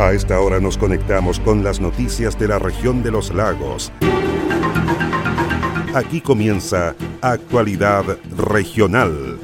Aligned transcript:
A 0.00 0.14
esta 0.14 0.40
hora 0.40 0.60
nos 0.60 0.78
conectamos 0.78 1.38
con 1.38 1.62
las 1.62 1.78
noticias 1.78 2.38
de 2.38 2.48
la 2.48 2.58
región 2.58 3.02
de 3.02 3.10
los 3.10 3.34
lagos. 3.34 3.92
Aquí 5.94 6.22
comienza 6.22 6.94
Actualidad 7.20 8.16
Regional. 8.34 9.38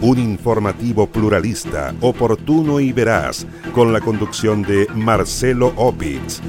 Un 0.00 0.18
informativo 0.18 1.06
pluralista, 1.06 1.94
oportuno 2.00 2.80
y 2.80 2.92
veraz, 2.92 3.46
con 3.72 3.92
la 3.92 4.00
conducción 4.00 4.62
de 4.62 4.88
Marcelo 4.96 5.72
Opitz. 5.76 6.40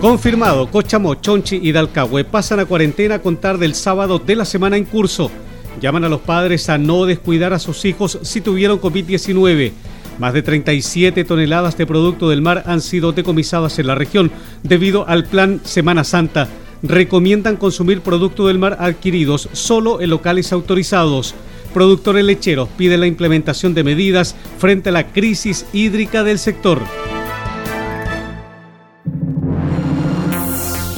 Confirmado, 0.00 0.70
Cochamo, 0.70 1.16
Chonchi 1.16 1.60
y 1.62 1.70
Dalcahue 1.72 2.24
pasan 2.24 2.60
a 2.60 2.64
cuarentena 2.64 3.16
a 3.16 3.18
contar 3.18 3.58
del 3.58 3.74
sábado 3.74 4.18
de 4.18 4.36
la 4.36 4.46
semana 4.46 4.78
en 4.78 4.86
curso. 4.86 5.30
Llaman 5.80 6.04
a 6.04 6.08
los 6.08 6.20
padres 6.20 6.68
a 6.68 6.78
no 6.78 7.06
descuidar 7.06 7.52
a 7.52 7.58
sus 7.58 7.84
hijos 7.84 8.18
si 8.22 8.40
tuvieron 8.40 8.80
COVID-19. 8.80 9.72
Más 10.18 10.34
de 10.34 10.42
37 10.42 11.24
toneladas 11.24 11.78
de 11.78 11.86
producto 11.86 12.28
del 12.28 12.42
mar 12.42 12.64
han 12.66 12.80
sido 12.80 13.12
decomisadas 13.12 13.78
en 13.78 13.86
la 13.86 13.94
región 13.94 14.30
debido 14.62 15.08
al 15.08 15.24
plan 15.24 15.60
Semana 15.64 16.04
Santa. 16.04 16.48
Recomiendan 16.82 17.56
consumir 17.56 18.00
producto 18.00 18.46
del 18.46 18.58
mar 18.58 18.76
adquiridos 18.80 19.48
solo 19.52 20.00
en 20.00 20.10
locales 20.10 20.52
autorizados. 20.52 21.34
Productores 21.72 22.24
lecheros 22.24 22.68
piden 22.76 23.00
la 23.00 23.06
implementación 23.06 23.74
de 23.74 23.84
medidas 23.84 24.34
frente 24.58 24.88
a 24.88 24.92
la 24.92 25.12
crisis 25.12 25.66
hídrica 25.72 26.24
del 26.24 26.38
sector. 26.38 26.80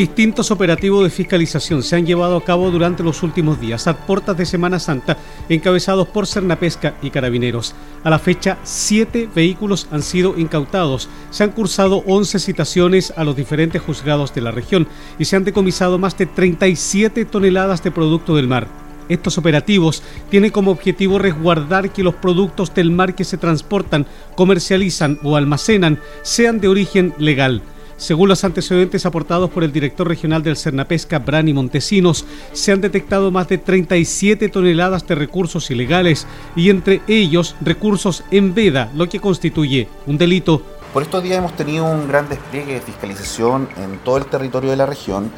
Distintos 0.00 0.50
operativos 0.50 1.04
de 1.04 1.10
fiscalización 1.10 1.82
se 1.82 1.94
han 1.94 2.06
llevado 2.06 2.34
a 2.34 2.42
cabo 2.42 2.70
durante 2.70 3.02
los 3.02 3.22
últimos 3.22 3.60
días 3.60 3.86
a 3.86 4.06
puertas 4.06 4.34
de 4.34 4.46
Semana 4.46 4.78
Santa, 4.78 5.18
encabezados 5.50 6.08
por 6.08 6.26
Cernapesca 6.26 6.94
y 7.02 7.10
Carabineros. 7.10 7.74
A 8.02 8.08
la 8.08 8.18
fecha, 8.18 8.56
siete 8.62 9.28
vehículos 9.34 9.88
han 9.90 10.02
sido 10.02 10.38
incautados. 10.38 11.10
Se 11.30 11.44
han 11.44 11.50
cursado 11.50 12.02
11 12.06 12.38
citaciones 12.38 13.12
a 13.14 13.24
los 13.24 13.36
diferentes 13.36 13.82
juzgados 13.82 14.34
de 14.34 14.40
la 14.40 14.52
región 14.52 14.88
y 15.18 15.26
se 15.26 15.36
han 15.36 15.44
decomisado 15.44 15.98
más 15.98 16.16
de 16.16 16.24
37 16.24 17.26
toneladas 17.26 17.82
de 17.82 17.90
producto 17.90 18.34
del 18.34 18.48
mar. 18.48 18.68
Estos 19.10 19.36
operativos 19.36 20.02
tienen 20.30 20.50
como 20.50 20.70
objetivo 20.70 21.18
resguardar 21.18 21.92
que 21.92 22.02
los 22.02 22.14
productos 22.14 22.72
del 22.72 22.90
mar 22.90 23.14
que 23.14 23.24
se 23.24 23.36
transportan, 23.36 24.06
comercializan 24.34 25.18
o 25.22 25.36
almacenan 25.36 26.00
sean 26.22 26.58
de 26.58 26.68
origen 26.68 27.12
legal. 27.18 27.60
Según 28.00 28.30
los 28.30 28.44
antecedentes 28.44 29.04
aportados 29.04 29.50
por 29.50 29.62
el 29.62 29.72
director 29.72 30.08
regional 30.08 30.42
del 30.42 30.56
Cernapesca, 30.56 31.18
Brani 31.18 31.52
Montesinos, 31.52 32.24
se 32.54 32.72
han 32.72 32.80
detectado 32.80 33.30
más 33.30 33.46
de 33.48 33.58
37 33.58 34.48
toneladas 34.48 35.06
de 35.06 35.14
recursos 35.14 35.70
ilegales 35.70 36.26
y 36.56 36.70
entre 36.70 37.02
ellos 37.06 37.56
recursos 37.60 38.24
en 38.30 38.54
veda, 38.54 38.90
lo 38.94 39.06
que 39.06 39.20
constituye 39.20 39.86
un 40.06 40.16
delito. 40.16 40.62
Por 40.94 41.02
estos 41.02 41.22
días 41.22 41.36
hemos 41.36 41.54
tenido 41.56 41.84
un 41.84 42.08
gran 42.08 42.26
despliegue 42.26 42.72
de 42.72 42.80
fiscalización 42.80 43.68
en 43.76 43.98
todo 43.98 44.16
el 44.16 44.24
territorio 44.24 44.70
de 44.70 44.76
la 44.76 44.86
región 44.86 45.30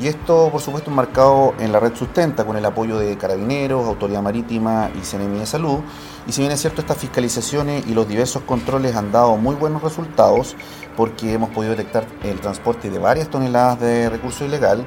y 0.00 0.06
esto, 0.06 0.48
por 0.50 0.62
supuesto, 0.62 0.90
marcado 0.90 1.54
en 1.58 1.72
la 1.72 1.80
red 1.80 1.94
Sustenta 1.94 2.46
con 2.46 2.56
el 2.56 2.64
apoyo 2.64 2.98
de 2.98 3.18
Carabineros, 3.18 3.86
Autoridad 3.86 4.22
Marítima 4.22 4.90
y 4.94 5.00
CNMI 5.00 5.40
de 5.40 5.46
Salud. 5.46 5.80
Y 6.26 6.32
si 6.32 6.40
bien 6.40 6.52
es 6.52 6.60
cierto, 6.60 6.80
estas 6.80 6.96
fiscalizaciones 6.96 7.86
y 7.86 7.92
los 7.92 8.08
diversos 8.08 8.42
controles 8.44 8.96
han 8.96 9.12
dado 9.12 9.36
muy 9.36 9.56
buenos 9.56 9.82
resultados, 9.82 10.56
porque 10.96 11.32
hemos 11.32 11.50
podido 11.50 11.76
detectar 11.76 12.06
el 12.22 12.40
transporte 12.40 12.90
de 12.90 12.98
varias 12.98 13.28
toneladas 13.28 13.80
de 13.80 14.08
recursos 14.08 14.46
ilegal, 14.46 14.84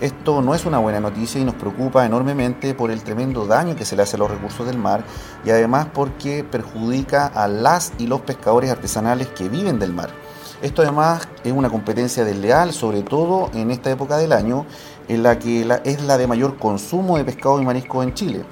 esto 0.00 0.42
no 0.42 0.54
es 0.54 0.66
una 0.66 0.78
buena 0.78 1.00
noticia 1.00 1.40
y 1.40 1.44
nos 1.44 1.54
preocupa 1.54 2.04
enormemente 2.04 2.74
por 2.74 2.90
el 2.90 3.02
tremendo 3.02 3.46
daño 3.46 3.76
que 3.76 3.84
se 3.84 3.96
le 3.96 4.02
hace 4.02 4.16
a 4.16 4.18
los 4.18 4.30
recursos 4.30 4.66
del 4.66 4.76
mar 4.76 5.04
y 5.44 5.50
además 5.50 5.86
porque 5.94 6.44
perjudica 6.44 7.26
a 7.26 7.46
las 7.48 7.92
y 7.98 8.06
los 8.06 8.20
pescadores 8.20 8.70
artesanales 8.70 9.28
que 9.28 9.48
viven 9.48 9.78
del 9.78 9.92
mar. 9.92 10.10
Esto 10.62 10.82
además 10.82 11.28
es 11.44 11.52
una 11.52 11.70
competencia 11.70 12.24
desleal, 12.24 12.72
sobre 12.72 13.02
todo 13.02 13.50
en 13.54 13.70
esta 13.70 13.90
época 13.90 14.16
del 14.16 14.32
año, 14.32 14.66
en 15.08 15.22
la 15.22 15.38
que 15.38 15.66
es 15.84 16.02
la 16.02 16.18
de 16.18 16.26
mayor 16.26 16.58
consumo 16.58 17.16
de 17.16 17.24
pescado 17.24 17.60
y 17.60 17.64
marisco 17.64 18.02
en 18.02 18.14
Chile. 18.14 18.44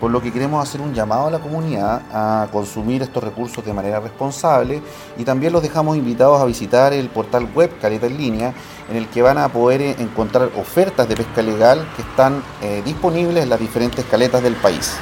Por 0.00 0.10
lo 0.10 0.20
que 0.20 0.32
queremos 0.32 0.62
hacer 0.62 0.80
un 0.80 0.92
llamado 0.92 1.28
a 1.28 1.30
la 1.30 1.38
comunidad 1.38 2.02
a 2.12 2.48
consumir 2.52 3.02
estos 3.02 3.24
recursos 3.24 3.64
de 3.64 3.72
manera 3.72 3.98
responsable 4.00 4.82
y 5.16 5.24
también 5.24 5.52
los 5.52 5.62
dejamos 5.62 5.96
invitados 5.96 6.40
a 6.40 6.44
visitar 6.44 6.92
el 6.92 7.08
portal 7.08 7.48
web 7.54 7.70
Caleta 7.80 8.06
en 8.06 8.18
línea, 8.18 8.54
en 8.90 8.96
el 8.96 9.08
que 9.08 9.22
van 9.22 9.38
a 9.38 9.48
poder 9.48 9.80
encontrar 10.00 10.50
ofertas 10.58 11.08
de 11.08 11.16
pesca 11.16 11.40
legal 11.40 11.86
que 11.96 12.02
están 12.02 12.42
eh, 12.62 12.82
disponibles 12.84 13.42
en 13.42 13.50
las 13.50 13.58
diferentes 13.58 14.04
caletas 14.04 14.42
del 14.42 14.54
país. 14.54 14.96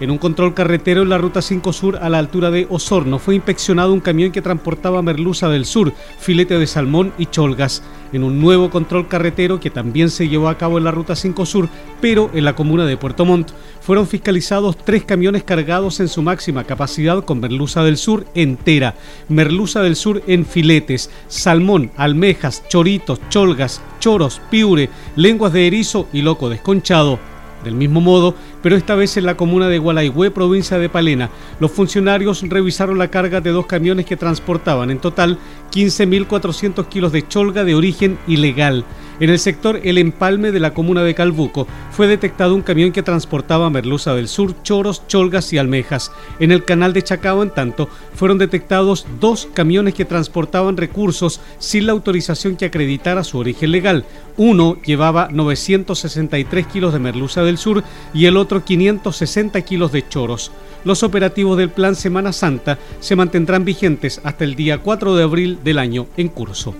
En 0.00 0.10
un 0.10 0.18
control 0.18 0.54
carretero 0.54 1.02
en 1.02 1.08
la 1.08 1.18
Ruta 1.18 1.40
5 1.40 1.72
Sur 1.72 1.98
a 1.98 2.08
la 2.08 2.18
altura 2.18 2.50
de 2.50 2.66
Osorno 2.68 3.20
fue 3.20 3.36
inspeccionado 3.36 3.92
un 3.92 4.00
camión 4.00 4.32
que 4.32 4.42
transportaba 4.42 5.02
merluza 5.02 5.48
del 5.48 5.64
sur, 5.64 5.92
filete 6.18 6.58
de 6.58 6.66
salmón 6.66 7.12
y 7.16 7.26
cholgas. 7.26 7.80
En 8.12 8.24
un 8.24 8.40
nuevo 8.40 8.70
control 8.70 9.06
carretero 9.06 9.60
que 9.60 9.70
también 9.70 10.10
se 10.10 10.28
llevó 10.28 10.48
a 10.48 10.58
cabo 10.58 10.78
en 10.78 10.84
la 10.84 10.90
Ruta 10.90 11.14
5 11.14 11.46
Sur, 11.46 11.68
pero 12.00 12.28
en 12.34 12.44
la 12.44 12.56
comuna 12.56 12.86
de 12.86 12.96
Puerto 12.96 13.24
Montt, 13.24 13.52
fueron 13.80 14.08
fiscalizados 14.08 14.76
tres 14.76 15.04
camiones 15.04 15.44
cargados 15.44 16.00
en 16.00 16.08
su 16.08 16.22
máxima 16.22 16.64
capacidad 16.64 17.24
con 17.24 17.38
merluza 17.38 17.84
del 17.84 17.96
sur 17.96 18.26
entera, 18.34 18.96
merluza 19.28 19.80
del 19.80 19.94
sur 19.94 20.22
en 20.26 20.44
filetes, 20.44 21.08
salmón, 21.28 21.92
almejas, 21.96 22.64
choritos, 22.68 23.20
cholgas, 23.28 23.80
choros, 24.00 24.40
piure, 24.50 24.90
lenguas 25.14 25.52
de 25.52 25.68
erizo 25.68 26.08
y 26.12 26.22
loco 26.22 26.48
desconchado. 26.48 27.20
Del 27.64 27.74
mismo 27.74 28.02
modo, 28.02 28.34
pero 28.64 28.76
esta 28.76 28.94
vez 28.94 29.18
en 29.18 29.26
la 29.26 29.36
comuna 29.36 29.68
de 29.68 29.76
Gualaihue, 29.76 30.30
provincia 30.30 30.78
de 30.78 30.88
Palena, 30.88 31.28
los 31.60 31.70
funcionarios 31.70 32.40
revisaron 32.48 32.96
la 32.96 33.08
carga 33.08 33.42
de 33.42 33.50
dos 33.50 33.66
camiones 33.66 34.06
que 34.06 34.16
transportaban 34.16 34.90
en 34.90 35.00
total 35.00 35.38
15.400 35.70 36.88
kilos 36.88 37.12
de 37.12 37.28
cholga 37.28 37.62
de 37.64 37.74
origen 37.74 38.16
ilegal. 38.26 38.86
En 39.20 39.30
el 39.30 39.38
sector 39.38 39.80
El 39.84 39.98
Empalme 39.98 40.50
de 40.50 40.58
la 40.58 40.74
comuna 40.74 41.04
de 41.04 41.14
Calbuco 41.14 41.68
fue 41.92 42.08
detectado 42.08 42.54
un 42.54 42.62
camión 42.62 42.90
que 42.90 43.04
transportaba 43.04 43.70
merluza 43.70 44.12
del 44.14 44.26
sur, 44.26 44.60
choros, 44.62 45.06
cholgas 45.06 45.52
y 45.52 45.58
almejas. 45.58 46.10
En 46.40 46.50
el 46.50 46.64
canal 46.64 46.92
de 46.92 47.02
Chacao, 47.02 47.42
en 47.42 47.50
tanto, 47.50 47.88
fueron 48.14 48.38
detectados 48.38 49.06
dos 49.20 49.46
camiones 49.54 49.94
que 49.94 50.04
transportaban 50.04 50.76
recursos 50.76 51.40
sin 51.58 51.86
la 51.86 51.92
autorización 51.92 52.56
que 52.56 52.64
acreditara 52.64 53.22
su 53.22 53.38
origen 53.38 53.70
legal. 53.70 54.04
Uno 54.36 54.78
llevaba 54.82 55.28
963 55.30 56.66
kilos 56.66 56.92
de 56.92 56.98
merluza 56.98 57.44
del 57.44 57.58
sur 57.58 57.84
y 58.12 58.24
el 58.24 58.36
otro 58.36 58.53
560 58.62 59.60
kilos 59.62 59.90
de 59.90 60.06
choros. 60.08 60.52
Los 60.84 61.02
operativos 61.02 61.56
del 61.56 61.70
Plan 61.70 61.96
Semana 61.96 62.32
Santa 62.32 62.78
se 63.00 63.16
mantendrán 63.16 63.64
vigentes 63.64 64.20
hasta 64.22 64.44
el 64.44 64.54
día 64.54 64.78
4 64.78 65.16
de 65.16 65.22
abril 65.22 65.58
del 65.64 65.78
año 65.78 66.06
en 66.16 66.28
curso. 66.28 66.74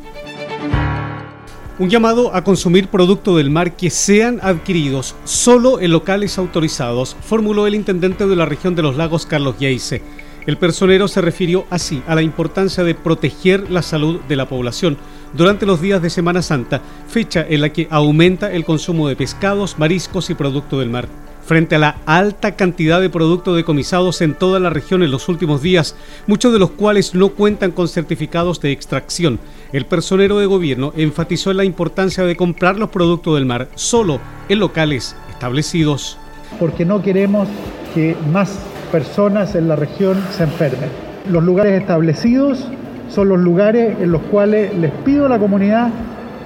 Un 1.77 1.91
llamado 1.91 2.33
a 2.33 2.45
consumir 2.45 2.87
producto 2.87 3.37
del 3.37 3.51
mar 3.51 3.75
que 3.77 3.91
sean 3.91 4.39
adquiridos 4.43 5.17
solo 5.25 5.81
en 5.81 5.91
locales 5.91 6.39
autorizados, 6.39 7.17
formuló 7.21 7.67
el 7.67 7.75
intendente 7.75 8.29
de 8.29 8.37
la 8.37 8.47
región 8.47 8.77
de 8.77 8.83
los 8.83 8.97
lagos 8.97 9.27
Carlos 9.27 9.59
Yeise. 9.59 10.01
El 10.47 10.57
personero 10.57 11.09
se 11.09 11.21
refirió 11.21 11.65
así 11.71 12.03
a 12.07 12.15
la 12.15 12.23
importancia 12.23 12.85
de 12.85 12.95
proteger 12.95 13.71
la 13.71 13.83
salud 13.83 14.21
de 14.29 14.37
la 14.37 14.49
población 14.49 14.99
durante 15.33 15.67
los 15.67 15.81
días 15.81 16.01
de 16.01 16.11
Semana 16.11 16.43
Santa, 16.43 16.81
fecha 17.09 17.45
en 17.49 17.61
la 17.61 17.71
que 17.71 17.89
aumenta 17.91 18.53
el 18.53 18.65
consumo 18.65 19.09
de 19.09 19.17
pescados, 19.17 19.79
mariscos 19.79 20.31
y 20.31 20.35
producto 20.35 20.79
del 20.79 20.91
mar. 20.91 21.09
Frente 21.47 21.77
a 21.77 21.79
la 21.79 21.97
alta 22.07 22.57
cantidad 22.57 23.03
de 23.03 23.11
productos 23.11 23.55
decomisados 23.55 24.23
en 24.23 24.35
toda 24.35 24.61
la 24.61 24.71
región 24.71 25.03
en 25.03 25.11
los 25.11 25.29
últimos 25.29 25.61
días, 25.61 25.95
muchos 26.27 26.55
de 26.55 26.59
los 26.59 26.71
cuales 26.71 27.15
no 27.15 27.31
cuentan 27.31 27.71
con 27.71 27.87
certificados 27.87 28.63
de 28.63 28.73
extracción, 28.73 29.39
el 29.71 29.85
personero 29.85 30.39
de 30.39 30.47
gobierno 30.47 30.95
enfatizó 30.97 31.51
en 31.51 31.59
la 31.59 31.65
importancia 31.65 32.25
de 32.25 32.35
comprar 32.35 32.79
los 32.79 32.89
productos 32.89 33.35
del 33.35 33.45
mar 33.45 33.69
solo 33.75 34.21
en 34.49 34.59
locales 34.59 35.17
establecidos. 35.29 36.17
Porque 36.59 36.87
no 36.87 37.03
queremos 37.03 37.47
que 37.95 38.17
más 38.33 38.59
personas 38.91 39.55
en 39.55 39.69
la 39.69 39.77
región 39.77 40.23
se 40.31 40.45
enfermen. 40.45 40.89
Los 41.31 41.45
lugares 41.45 41.79
establecidos 41.79 42.67
son 43.11 43.29
los 43.29 43.39
lugares 43.39 43.99
en 44.01 44.13
los 44.13 44.23
cuales 44.23 44.75
les 44.79 44.93
pido 45.05 45.27
a 45.27 45.29
la 45.29 45.39
comunidad 45.39 45.91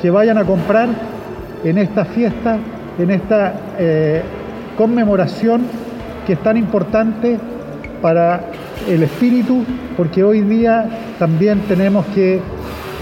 que 0.03 0.11
vayan 0.11 0.39
a 0.39 0.45
comprar 0.45 0.89
en 1.63 1.79
esta 1.79 2.05
fiesta, 2.05 2.59
en 2.99 3.11
esta 3.11 3.61
eh, 3.79 4.23
conmemoración 4.79 5.67
que 6.25 6.35
es 6.35 6.43
tan 6.43 6.57
importante 6.57 7.39
para 8.01 8.45
el 8.89 9.03
espíritu, 9.03 9.65
porque 9.97 10.23
hoy 10.23 10.41
día 10.43 10.89
también 11.19 11.61
tenemos 11.63 12.07
que 12.15 12.41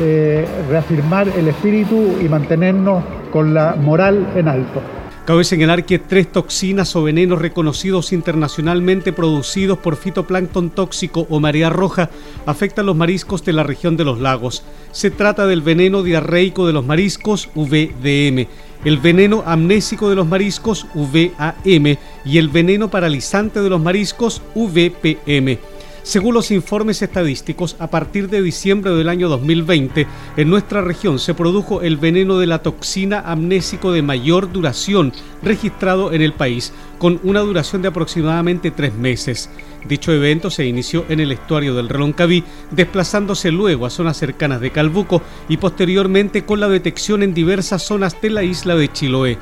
eh, 0.00 0.46
reafirmar 0.70 1.28
el 1.28 1.49
espíritu 1.49 2.17
y 2.20 2.28
mantenernos 2.31 3.05
con 3.31 3.52
la 3.52 3.76
moral 3.76 4.26
en 4.34 4.49
alto. 4.49 4.81
Cabe 5.26 5.43
señalar 5.43 5.84
que 5.84 5.99
tres 5.99 6.31
toxinas 6.31 6.94
o 6.94 7.02
venenos 7.02 7.43
reconocidos 7.43 8.12
internacionalmente 8.12 9.12
producidos 9.12 9.76
por 9.76 9.96
fitoplancton 9.96 10.70
tóxico 10.70 11.26
o 11.28 11.40
marea 11.40 11.69
roja 11.69 12.11
afectan 12.46 12.87
los 12.87 12.94
mariscos 12.94 13.44
de 13.44 13.52
la 13.52 13.64
región 13.64 13.96
de 13.96 14.05
los 14.05 14.20
lagos. 14.20 14.62
Se 14.93 15.11
trata 15.11 15.46
del 15.46 15.62
veneno 15.62 16.05
diarreico 16.05 16.64
de 16.67 16.73
los 16.73 16.87
mariscos, 16.87 17.50
VDM, 17.56 18.46
el 18.84 18.99
veneno 18.99 19.43
amnésico 19.46 20.08
de 20.08 20.17
los 20.17 20.26
mariscos, 20.26 20.87
VAM, 20.94 21.96
y 22.25 22.38
el 22.38 22.49
veneno 22.49 22.90
paralizante 22.90 23.61
de 23.61 23.70
los 23.70 23.81
mariscos, 23.81 24.43
VPM. 24.55 25.58
Según 26.06 26.35
los 26.35 26.53
informes 26.53 27.03
estadísticos, 27.03 27.75
a 27.81 27.88
partir 27.88 28.31
de 28.31 28.41
diciembre 28.41 28.93
del 28.93 29.08
año 29.08 29.29
2020, 29.29 30.06
en 30.37 30.49
nuestra 30.49 30.81
región 30.81 31.19
se 31.19 31.35
produjo 31.35 31.82
el 31.82 31.97
veneno 31.97 32.38
de 32.38 32.47
la 32.47 32.61
toxina 32.61 33.19
amnésico 33.26 33.91
de 33.91 34.03
mayor 34.03 34.53
duración 34.53 35.12
registrado 35.43 36.12
en 36.12 36.23
el 36.23 36.32
país, 36.32 36.73
con 37.00 37.19
una 37.25 37.41
duración 37.41 37.82
de 37.82 37.88
aproximadamente 37.88 38.70
tres 38.70 38.94
meses. 38.94 39.50
Dicho 39.88 40.12
evento 40.12 40.49
se 40.49 40.64
inició 40.64 41.05
en 41.08 41.19
el 41.19 41.32
estuario 41.32 41.75
del 41.75 41.88
Reloncaví, 41.88 42.44
desplazándose 42.70 43.50
luego 43.50 43.85
a 43.85 43.91
zonas 43.91 44.17
cercanas 44.17 44.61
de 44.61 44.70
Calbuco 44.70 45.23
y 45.49 45.56
posteriormente 45.56 46.44
con 46.44 46.61
la 46.61 46.69
detección 46.69 47.25
en 47.25 47.35
diversas 47.35 47.82
zonas 47.82 48.20
de 48.23 48.31
la 48.31 48.44
isla 48.44 48.76
de 48.76 48.93
Chiloé. 48.93 49.38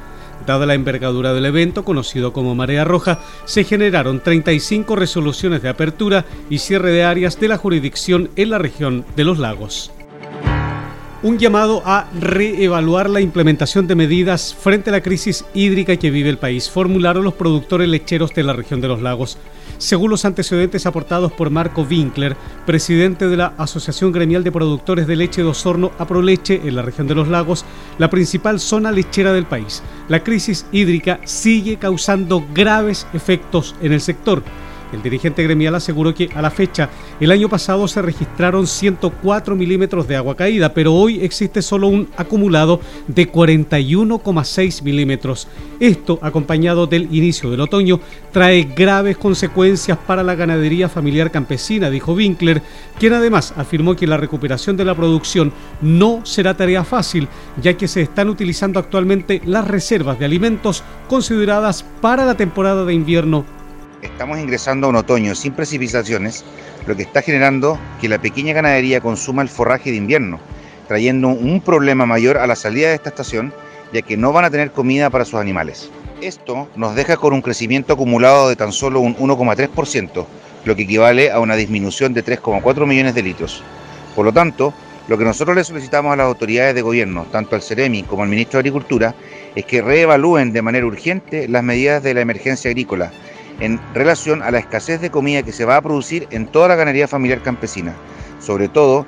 Dada 0.46 0.66
la 0.66 0.74
envergadura 0.74 1.32
del 1.32 1.46
evento, 1.46 1.84
conocido 1.84 2.32
como 2.32 2.54
Marea 2.54 2.84
Roja, 2.84 3.18
se 3.44 3.64
generaron 3.64 4.20
35 4.20 4.94
resoluciones 4.96 5.62
de 5.62 5.68
apertura 5.68 6.24
y 6.50 6.58
cierre 6.58 6.92
de 6.92 7.04
áreas 7.04 7.40
de 7.40 7.48
la 7.48 7.56
jurisdicción 7.56 8.30
en 8.36 8.50
la 8.50 8.58
región 8.58 9.04
de 9.16 9.24
los 9.24 9.38
lagos. 9.38 9.90
Un 11.24 11.38
llamado 11.38 11.82
a 11.86 12.06
reevaluar 12.20 13.08
la 13.08 13.22
implementación 13.22 13.86
de 13.86 13.94
medidas 13.94 14.54
frente 14.54 14.90
a 14.90 14.92
la 14.92 15.00
crisis 15.00 15.46
hídrica 15.54 15.96
que 15.96 16.10
vive 16.10 16.28
el 16.28 16.36
país, 16.36 16.68
formularon 16.68 17.24
los 17.24 17.32
productores 17.32 17.88
lecheros 17.88 18.34
de 18.34 18.42
la 18.42 18.52
región 18.52 18.82
de 18.82 18.88
los 18.88 19.00
lagos. 19.00 19.38
Según 19.78 20.10
los 20.10 20.26
antecedentes 20.26 20.84
aportados 20.84 21.32
por 21.32 21.48
Marco 21.48 21.86
Winkler, 21.90 22.36
presidente 22.66 23.26
de 23.26 23.38
la 23.38 23.54
Asociación 23.56 24.12
Gremial 24.12 24.44
de 24.44 24.52
Productores 24.52 25.06
de 25.06 25.16
Leche 25.16 25.42
de 25.42 25.48
Osorno, 25.48 25.92
Aproleche, 25.98 26.60
en 26.62 26.76
la 26.76 26.82
región 26.82 27.08
de 27.08 27.14
los 27.14 27.28
lagos, 27.28 27.64
la 27.96 28.10
principal 28.10 28.60
zona 28.60 28.92
lechera 28.92 29.32
del 29.32 29.46
país, 29.46 29.82
la 30.10 30.22
crisis 30.22 30.66
hídrica 30.72 31.20
sigue 31.24 31.78
causando 31.78 32.44
graves 32.52 33.06
efectos 33.14 33.74
en 33.80 33.94
el 33.94 34.02
sector 34.02 34.42
el 34.92 35.02
dirigente 35.02 35.42
gremial 35.42 35.74
aseguró 35.74 36.14
que 36.14 36.28
a 36.34 36.42
la 36.42 36.50
fecha, 36.50 36.88
el 37.20 37.30
año 37.30 37.48
pasado 37.48 37.88
se 37.88 38.02
registraron 38.02 38.66
104 38.66 39.56
milímetros 39.56 40.06
de 40.06 40.16
agua 40.16 40.36
caída, 40.36 40.72
pero 40.72 40.94
hoy 40.94 41.20
existe 41.20 41.62
solo 41.62 41.88
un 41.88 42.08
acumulado 42.16 42.80
de 43.08 43.30
41,6 43.30 44.82
milímetros. 44.82 45.48
Esto, 45.80 46.18
acompañado 46.22 46.86
del 46.86 47.14
inicio 47.14 47.50
del 47.50 47.60
otoño, 47.60 48.00
trae 48.32 48.64
graves 48.76 49.16
consecuencias 49.16 49.98
para 49.98 50.22
la 50.22 50.34
ganadería 50.34 50.88
familiar 50.88 51.30
campesina, 51.30 51.90
dijo 51.90 52.12
Winkler, 52.12 52.62
quien 52.98 53.12
además 53.12 53.54
afirmó 53.56 53.96
que 53.96 54.06
la 54.06 54.16
recuperación 54.16 54.76
de 54.76 54.84
la 54.84 54.94
producción 54.94 55.52
no 55.82 56.20
será 56.24 56.56
tarea 56.56 56.84
fácil, 56.84 57.28
ya 57.60 57.76
que 57.76 57.88
se 57.88 58.02
están 58.02 58.28
utilizando 58.28 58.78
actualmente 58.78 59.40
las 59.44 59.66
reservas 59.66 60.18
de 60.18 60.24
alimentos 60.24 60.82
consideradas 61.08 61.84
para 62.00 62.24
la 62.24 62.36
temporada 62.36 62.84
de 62.84 62.94
invierno 62.94 63.44
estamos 64.06 64.38
ingresando 64.38 64.86
a 64.86 64.90
un 64.90 64.96
otoño 64.96 65.34
sin 65.34 65.52
precipitaciones, 65.52 66.44
lo 66.86 66.96
que 66.96 67.02
está 67.02 67.22
generando 67.22 67.78
que 68.00 68.08
la 68.08 68.20
pequeña 68.20 68.52
ganadería 68.52 69.00
consuma 69.00 69.42
el 69.42 69.48
forraje 69.48 69.90
de 69.90 69.96
invierno, 69.96 70.38
trayendo 70.88 71.28
un 71.28 71.60
problema 71.60 72.06
mayor 72.06 72.38
a 72.38 72.46
la 72.46 72.56
salida 72.56 72.88
de 72.88 72.94
esta 72.94 73.10
estación, 73.10 73.52
ya 73.92 74.02
que 74.02 74.16
no 74.16 74.32
van 74.32 74.44
a 74.44 74.50
tener 74.50 74.70
comida 74.72 75.10
para 75.10 75.24
sus 75.24 75.40
animales. 75.40 75.90
Esto 76.20 76.68
nos 76.76 76.94
deja 76.94 77.16
con 77.16 77.32
un 77.32 77.42
crecimiento 77.42 77.92
acumulado 77.92 78.48
de 78.48 78.56
tan 78.56 78.72
solo 78.72 79.00
un 79.00 79.16
1,3%, 79.16 80.26
lo 80.64 80.76
que 80.76 80.82
equivale 80.82 81.30
a 81.30 81.40
una 81.40 81.56
disminución 81.56 82.14
de 82.14 82.24
3,4 82.24 82.86
millones 82.86 83.14
de 83.14 83.22
litros. 83.22 83.62
Por 84.14 84.24
lo 84.24 84.32
tanto, 84.32 84.72
lo 85.06 85.18
que 85.18 85.24
nosotros 85.24 85.54
le 85.54 85.64
solicitamos 85.64 86.12
a 86.12 86.16
las 86.16 86.26
autoridades 86.26 86.74
de 86.74 86.80
gobierno, 86.80 87.26
tanto 87.30 87.56
al 87.56 87.62
CEREMI 87.62 88.04
como 88.04 88.22
al 88.22 88.30
ministro 88.30 88.56
de 88.56 88.60
Agricultura, 88.60 89.14
es 89.54 89.66
que 89.66 89.82
reevalúen 89.82 90.52
de 90.52 90.62
manera 90.62 90.86
urgente 90.86 91.46
las 91.46 91.62
medidas 91.62 92.02
de 92.02 92.14
la 92.14 92.22
emergencia 92.22 92.70
agrícola, 92.70 93.12
en 93.60 93.80
relación 93.94 94.42
a 94.42 94.50
la 94.50 94.58
escasez 94.58 95.00
de 95.00 95.10
comida 95.10 95.42
que 95.42 95.52
se 95.52 95.64
va 95.64 95.76
a 95.76 95.82
producir 95.82 96.26
en 96.30 96.46
toda 96.46 96.68
la 96.68 96.76
ganadería 96.76 97.08
familiar 97.08 97.42
campesina, 97.42 97.94
sobre 98.40 98.68
todo 98.68 99.06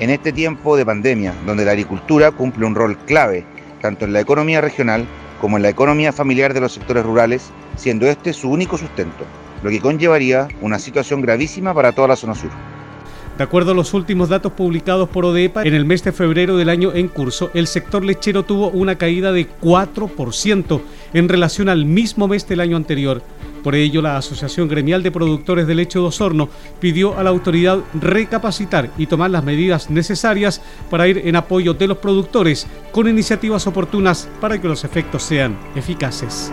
en 0.00 0.10
este 0.10 0.32
tiempo 0.32 0.76
de 0.76 0.86
pandemia, 0.86 1.34
donde 1.46 1.64
la 1.64 1.72
agricultura 1.72 2.30
cumple 2.32 2.66
un 2.66 2.74
rol 2.74 2.96
clave 3.06 3.44
tanto 3.80 4.06
en 4.06 4.12
la 4.12 4.20
economía 4.20 4.60
regional 4.60 5.06
como 5.40 5.58
en 5.58 5.62
la 5.62 5.68
economía 5.68 6.12
familiar 6.12 6.54
de 6.54 6.60
los 6.60 6.72
sectores 6.72 7.04
rurales, 7.04 7.50
siendo 7.76 8.06
este 8.06 8.32
su 8.32 8.50
único 8.50 8.78
sustento, 8.78 9.24
lo 9.62 9.68
que 9.68 9.80
conllevaría 9.80 10.48
una 10.62 10.78
situación 10.78 11.20
gravísima 11.20 11.74
para 11.74 11.92
toda 11.92 12.08
la 12.08 12.16
zona 12.16 12.34
sur. 12.34 12.50
De 13.36 13.44
acuerdo 13.44 13.72
a 13.72 13.74
los 13.74 13.92
últimos 13.94 14.28
datos 14.28 14.52
publicados 14.52 15.08
por 15.08 15.24
ODEPA, 15.24 15.64
en 15.64 15.74
el 15.74 15.84
mes 15.84 16.04
de 16.04 16.12
febrero 16.12 16.56
del 16.56 16.68
año 16.68 16.92
en 16.94 17.08
curso, 17.08 17.50
el 17.52 17.66
sector 17.66 18.04
lechero 18.04 18.44
tuvo 18.44 18.70
una 18.70 18.96
caída 18.96 19.32
de 19.32 19.46
4% 19.60 20.80
en 21.12 21.28
relación 21.28 21.68
al 21.68 21.84
mismo 21.84 22.26
mes 22.26 22.46
del 22.48 22.60
año 22.60 22.76
anterior. 22.76 23.22
Por 23.64 23.74
ello, 23.74 24.02
la 24.02 24.18
Asociación 24.18 24.68
Gremial 24.68 25.02
de 25.02 25.10
Productores 25.10 25.66
de 25.66 25.74
Leche 25.74 25.98
de 25.98 26.04
Osorno 26.04 26.50
pidió 26.80 27.18
a 27.18 27.24
la 27.24 27.30
autoridad 27.30 27.78
recapacitar 27.94 28.90
y 28.98 29.06
tomar 29.06 29.30
las 29.30 29.42
medidas 29.42 29.88
necesarias 29.88 30.60
para 30.90 31.08
ir 31.08 31.22
en 31.24 31.34
apoyo 31.34 31.72
de 31.72 31.86
los 31.86 31.96
productores 31.96 32.66
con 32.92 33.08
iniciativas 33.08 33.66
oportunas 33.66 34.28
para 34.38 34.60
que 34.60 34.68
los 34.68 34.84
efectos 34.84 35.22
sean 35.22 35.56
eficaces. 35.74 36.52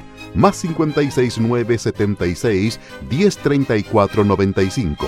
más 0.33 0.61
569 0.61 1.77
76 1.77 2.79
1034 3.09 4.23
95. 4.23 5.07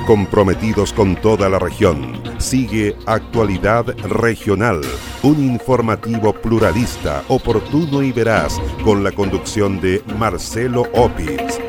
Comprometidos 0.05 0.93
con 0.93 1.15
toda 1.15 1.49
la 1.49 1.59
región. 1.59 2.21
Sigue 2.39 2.95
Actualidad 3.05 3.85
Regional, 4.07 4.81
un 5.23 5.43
informativo 5.43 6.33
pluralista, 6.33 7.23
oportuno 7.27 8.01
y 8.01 8.11
veraz, 8.11 8.59
con 8.83 9.03
la 9.03 9.11
conducción 9.11 9.79
de 9.79 10.03
Marcelo 10.17 10.83
Opitz. 10.93 11.59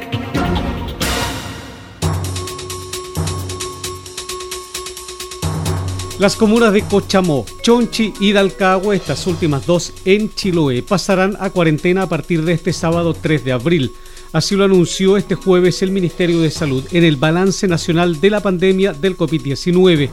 Las 6.23 6.37
comunas 6.37 6.73
de 6.73 6.83
Cochamó, 6.83 7.45
Chonchi 7.63 8.15
y 8.21 8.33
Dalcagua, 8.33 8.95
estas 8.95 9.27
últimas 9.27 9.67
dos 9.67 9.93
en 10.05 10.33
Chiloé, 10.33 10.83
pasarán 10.83 11.37
a 11.41 11.51
cuarentena 11.51 12.03
a 12.03 12.09
partir 12.09 12.45
de 12.45 12.53
este 12.53 12.73
sábado 12.73 13.13
3 13.13 13.45
de 13.45 13.51
abril. 13.51 13.93
Así 14.33 14.57
lo 14.57 14.65
anunció 14.65 15.19
este 15.19 15.35
jueves 15.35 15.83
el 15.83 15.91
Ministerio 15.91 16.41
de 16.41 16.51
Salud 16.51 16.83
en 16.91 17.05
el 17.05 17.17
balance 17.17 17.69
nacional 17.69 18.19
de 18.19 18.31
la 18.31 18.41
pandemia 18.41 18.95
del 18.95 19.15
COVID-19. 19.15 20.09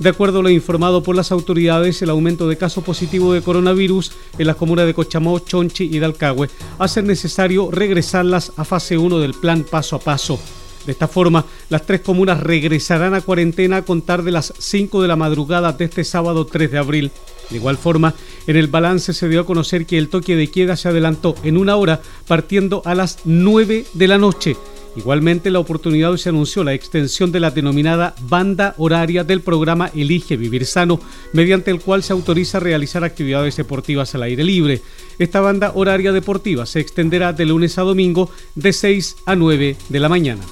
De 0.00 0.08
acuerdo 0.08 0.40
a 0.40 0.42
lo 0.42 0.50
informado 0.50 1.04
por 1.04 1.14
las 1.14 1.30
autoridades, 1.30 2.02
el 2.02 2.10
aumento 2.10 2.48
de 2.48 2.56
casos 2.56 2.82
positivos 2.82 3.32
de 3.32 3.42
coronavirus 3.42 4.10
en 4.38 4.48
las 4.48 4.56
comunas 4.56 4.86
de 4.86 4.94
Cochamó, 4.94 5.38
Chonchi 5.38 5.84
y 5.84 6.00
Dalcagüe 6.00 6.50
hace 6.80 7.02
necesario 7.02 7.70
regresarlas 7.70 8.50
a 8.56 8.64
fase 8.64 8.98
1 8.98 9.20
del 9.20 9.34
plan 9.34 9.62
paso 9.62 9.94
a 9.94 10.00
paso. 10.00 10.40
De 10.84 10.90
esta 10.90 11.06
forma, 11.06 11.44
las 11.68 11.86
tres 11.86 12.00
comunas 12.00 12.40
regresarán 12.40 13.14
a 13.14 13.20
cuarentena 13.20 13.76
a 13.76 13.82
contar 13.82 14.24
de 14.24 14.32
las 14.32 14.52
5 14.58 15.00
de 15.02 15.08
la 15.08 15.14
madrugada 15.14 15.72
de 15.72 15.84
este 15.84 16.02
sábado 16.02 16.44
3 16.44 16.72
de 16.72 16.78
abril. 16.78 17.12
De 17.50 17.56
igual 17.56 17.76
forma, 17.76 18.14
en 18.46 18.56
el 18.56 18.68
balance 18.68 19.12
se 19.12 19.28
dio 19.28 19.40
a 19.40 19.46
conocer 19.46 19.86
que 19.86 19.98
el 19.98 20.08
toque 20.08 20.36
de 20.36 20.48
queda 20.48 20.76
se 20.76 20.88
adelantó 20.88 21.34
en 21.42 21.56
una 21.56 21.76
hora 21.76 22.00
partiendo 22.26 22.82
a 22.84 22.94
las 22.94 23.18
9 23.24 23.86
de 23.92 24.08
la 24.08 24.18
noche. 24.18 24.56
Igualmente, 24.96 25.50
la 25.50 25.60
oportunidad 25.60 26.16
se 26.16 26.30
anunció 26.30 26.64
la 26.64 26.74
extensión 26.74 27.30
de 27.30 27.38
la 27.38 27.52
denominada 27.52 28.14
banda 28.22 28.74
horaria 28.76 29.22
del 29.22 29.40
programa 29.40 29.90
Elige 29.94 30.36
Vivir 30.36 30.66
Sano, 30.66 31.00
mediante 31.32 31.70
el 31.70 31.80
cual 31.80 32.02
se 32.02 32.12
autoriza 32.12 32.58
realizar 32.58 33.04
actividades 33.04 33.56
deportivas 33.56 34.14
al 34.14 34.24
aire 34.24 34.42
libre. 34.42 34.82
Esta 35.18 35.40
banda 35.40 35.72
horaria 35.74 36.12
deportiva 36.12 36.66
se 36.66 36.80
extenderá 36.80 37.32
de 37.32 37.46
lunes 37.46 37.78
a 37.78 37.82
domingo 37.82 38.30
de 38.56 38.72
6 38.72 39.16
a 39.26 39.36
9 39.36 39.76
de 39.88 40.00
la 40.00 40.08
mañana. 40.08 40.42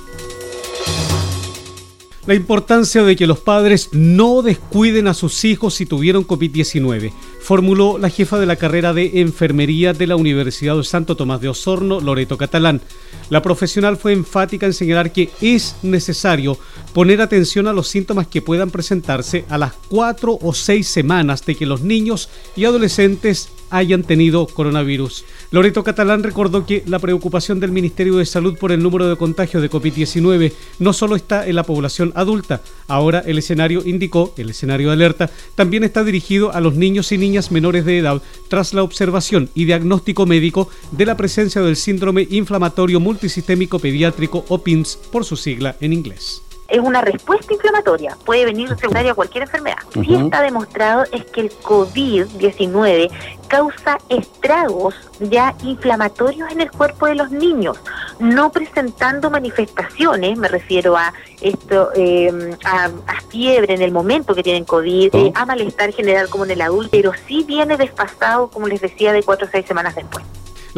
La 2.29 2.35
importancia 2.35 3.03
de 3.05 3.17
que 3.17 3.27
los 3.27 3.39
padres 3.39 3.89
no 3.93 4.43
descuiden 4.43 5.09
a 5.09 5.15
sus 5.15 5.47
hijos 5.47 5.73
si 5.73 5.87
tuvieron 5.87 6.27
COVID-19, 6.27 7.11
formuló 7.49 7.97
la 7.97 8.11
jefa 8.11 8.38
de 8.38 8.45
la 8.45 8.57
carrera 8.57 8.93
de 8.93 9.23
enfermería 9.23 9.95
de 9.95 10.07
la 10.07 10.17
Universidad 10.17 10.76
de 10.76 10.85
Santo 10.85 11.17
Tomás 11.17 11.40
de 11.40 11.49
Osorno, 11.49 11.99
Loreto 11.99 12.37
Catalán. 12.37 12.83
La 13.31 13.40
profesional 13.40 13.97
fue 13.97 14.12
enfática 14.12 14.67
en 14.67 14.75
señalar 14.75 15.12
que 15.12 15.31
es 15.40 15.76
necesario 15.83 16.59
poner 16.93 17.23
atención 17.23 17.67
a 17.67 17.73
los 17.73 17.88
síntomas 17.88 18.26
que 18.26 18.43
puedan 18.43 18.71
presentarse 18.71 19.47
a 19.49 19.57
las 19.57 19.73
cuatro 19.88 20.38
o 20.43 20.52
seis 20.52 20.88
semanas 20.88 21.47
de 21.47 21.55
que 21.55 21.64
los 21.64 21.81
niños 21.81 22.28
y 22.55 22.67
adolescentes 22.67 23.49
hayan 23.71 24.02
tenido 24.02 24.47
coronavirus. 24.47 25.25
Loreto 25.50 25.85
Catalán 25.85 26.23
recordó 26.23 26.64
que 26.67 26.83
la 26.87 26.99
preocupación 26.99 27.61
del 27.61 27.73
Ministerio 27.73 28.17
de 28.17 28.26
Salud 28.26 28.57
por 28.59 28.73
el 28.73 28.83
número 28.83 29.09
de 29.09 29.17
contagios 29.17 29.62
de 29.62 29.71
COVID-19 29.71 30.52
no 30.78 30.93
solo 30.93 31.17
está 31.17 31.47
en 31.47 31.57
la 31.57 31.64
población 31.64 32.12
adulta, 32.14 32.62
ahora 32.87 33.23
el 33.26 33.38
escenario 33.38 33.83
indicó, 33.85 34.33
el 34.37 34.50
escenario 34.50 34.88
de 34.88 34.95
alerta, 34.95 35.31
también 35.55 35.85
está 35.85 36.05
dirigido 36.05 36.52
a 36.52 36.61
los 36.61 36.75
niños 36.75 37.12
y 37.12 37.19
niñas 37.19 37.38
menores 37.50 37.85
de 37.85 37.99
edad 37.99 38.21
tras 38.49 38.75
la 38.75 38.83
observación 38.83 39.50
y 39.54 39.64
diagnóstico 39.64 40.26
médico 40.26 40.68
de 40.90 41.07
la 41.07 41.16
presencia 41.16 41.62
del 41.62 41.76
síndrome 41.76 42.26
inflamatorio 42.30 43.00
multisistémico 43.00 43.78
pediátrico 43.78 44.45
o 44.49 44.59
PIMS 44.59 44.99
por 45.12 45.25
su 45.25 45.37
sigla 45.37 45.76
en 45.80 45.92
inglés 45.92 46.42
es 46.69 46.81
una 46.81 47.01
respuesta 47.01 47.55
inflamatoria, 47.55 48.17
puede 48.25 48.45
venir 48.45 48.69
secundaria 48.69 49.13
a 49.13 49.15
cualquier 49.15 49.45
enfermedad. 49.45 49.79
Uh 49.97 50.05
Sí 50.05 50.15
está 50.15 50.43
demostrado 50.43 51.05
es 51.13 51.25
que 51.25 51.43
el 51.43 51.51
COVID-19 51.51 53.11
causa 53.49 53.99
estragos 54.09 54.95
ya 55.21 55.55
inflamatorios 55.63 56.51
en 56.51 56.61
el 56.61 56.71
cuerpo 56.71 57.07
de 57.07 57.15
los 57.15 57.31
niños, 57.31 57.79
no 58.19 58.53
presentando 58.53 59.31
manifestaciones, 59.31 60.39
me 60.39 60.49
refiero 60.49 60.97
a 60.97 61.13
esto, 61.41 61.91
eh, 61.95 62.57
a, 62.65 62.91
fiebre 63.29 63.75
en 63.75 63.83
el 63.83 63.93
momento 63.93 64.35
que 64.35 64.43
tienen 64.43 64.65
COVID, 64.65 65.15
eh, 65.15 65.33
a 65.35 65.45
malestar 65.45 65.93
general 65.93 66.29
como 66.29 66.45
en 66.45 66.53
el 66.53 66.61
adulto, 66.63 66.91
pero 66.93 67.13
sí 67.27 67.45
viene 67.47 67.77
desfasado, 67.77 68.49
como 68.49 68.67
les 68.67 68.81
decía, 68.81 69.13
de 69.13 69.23
cuatro 69.23 69.47
o 69.47 69.51
seis 69.51 69.67
semanas 69.67 69.95
después. 69.95 70.25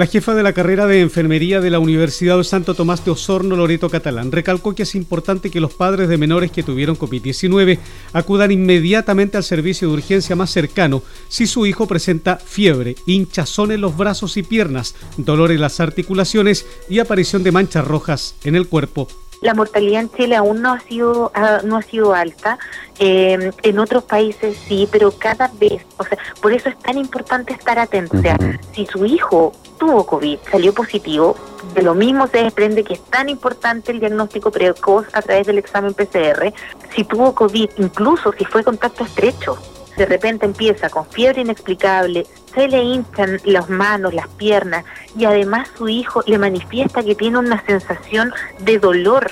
La 0.01 0.07
jefa 0.07 0.35
de 0.35 0.43
la 0.43 0.55
carrera 0.55 0.87
de 0.87 1.03
enfermería 1.03 1.61
de 1.61 1.69
la 1.69 1.79
Universidad 1.79 2.39
de 2.39 2.45
Santo 2.45 2.73
Tomás 2.73 3.05
de 3.05 3.11
Osorno, 3.11 3.55
Loreto 3.55 3.91
Catalán, 3.91 4.33
recalcó 4.33 4.75
que 4.75 4.85
es 4.85 4.95
importante 4.95 5.51
que 5.51 5.61
los 5.61 5.75
padres 5.75 6.09
de 6.09 6.17
menores 6.17 6.51
que 6.51 6.63
tuvieron 6.63 6.97
COVID-19 6.97 7.79
acudan 8.15 8.51
inmediatamente 8.51 9.37
al 9.37 9.45
servicio 9.45 9.89
de 9.89 9.95
urgencia 9.97 10.35
más 10.35 10.49
cercano 10.49 11.03
si 11.29 11.47
su 11.47 11.67
hijo 11.67 11.87
presenta 11.87 12.39
fiebre, 12.39 12.95
hinchazón 13.05 13.73
en 13.73 13.83
los 13.83 13.95
brazos 13.95 14.39
y 14.39 14.43
piernas, 14.43 14.95
dolor 15.19 15.53
en 15.53 15.61
las 15.61 15.81
articulaciones 15.81 16.65
y 16.89 17.01
aparición 17.01 17.43
de 17.43 17.53
manchas 17.53 17.87
rojas 17.87 18.37
en 18.45 18.55
el 18.55 18.69
cuerpo 18.69 19.07
la 19.41 19.55
mortalidad 19.55 20.03
en 20.03 20.11
Chile 20.11 20.37
aún 20.37 20.63
no 20.63 20.73
ha 20.73 20.81
sido 20.81 21.31
ah, 21.35 21.61
no 21.65 21.77
ha 21.77 21.83
sido 21.83 22.15
alta. 22.15 22.59
Em, 22.99 23.51
en 23.63 23.79
otros 23.79 24.05
países 24.05 24.57
sí 24.69 24.87
pero 24.91 25.11
cada 25.13 25.51
vez 25.59 25.87
o 25.97 26.05
sea 26.05 26.19
por 26.43 26.53
eso 26.53 26.69
es 26.69 26.79
tan 26.79 26.99
importante 26.99 27.53
estar 27.53 27.79
atento. 27.79 28.19
O 28.19 28.21
sea 28.21 28.37
si 28.73 28.87
su 28.87 29.05
hijo 29.07 29.53
tuvo 29.79 30.05
covid 30.05 30.39
salió 30.51 30.75
positivo 30.75 31.37
de 31.75 31.83
lo 31.83 31.95
mismo 31.95 32.27
se 32.27 32.45
desprende 32.45 32.85
que 32.85 32.95
es 32.95 33.05
tan 33.05 33.29
importante 33.29 33.93
el 33.93 34.01
diagnóstico 34.01 34.51
precoz 34.51 35.07
a 35.13 35.23
través 35.23 35.47
del 35.47 35.59
examen 35.59 35.95
PCR 35.95 36.53
si 36.95 37.05
tuvo 37.05 37.35
covid 37.35 37.71
incluso 37.79 38.33
si 38.37 38.45
fue 38.45 38.63
contacto 38.63 39.05
estrecho 39.05 39.57
de 40.01 40.07
repente 40.07 40.47
empieza 40.47 40.89
con 40.89 41.07
fiebre 41.07 41.43
inexplicable, 41.43 42.27
se 42.55 42.69
le 42.69 42.83
hinchan 42.83 43.39
las 43.45 43.69
manos, 43.69 44.15
las 44.15 44.29
piernas 44.29 44.87
y 45.15 45.27
además 45.27 45.69
su 45.77 45.91
hijo 45.91 46.23
le 46.27 46.39
manifiesta 46.39 47.03
que 47.03 47.15
tiene 47.15 47.37
una 47.37 47.63
sensación 47.67 48.33
de 48.61 48.79
dolor, 48.79 49.31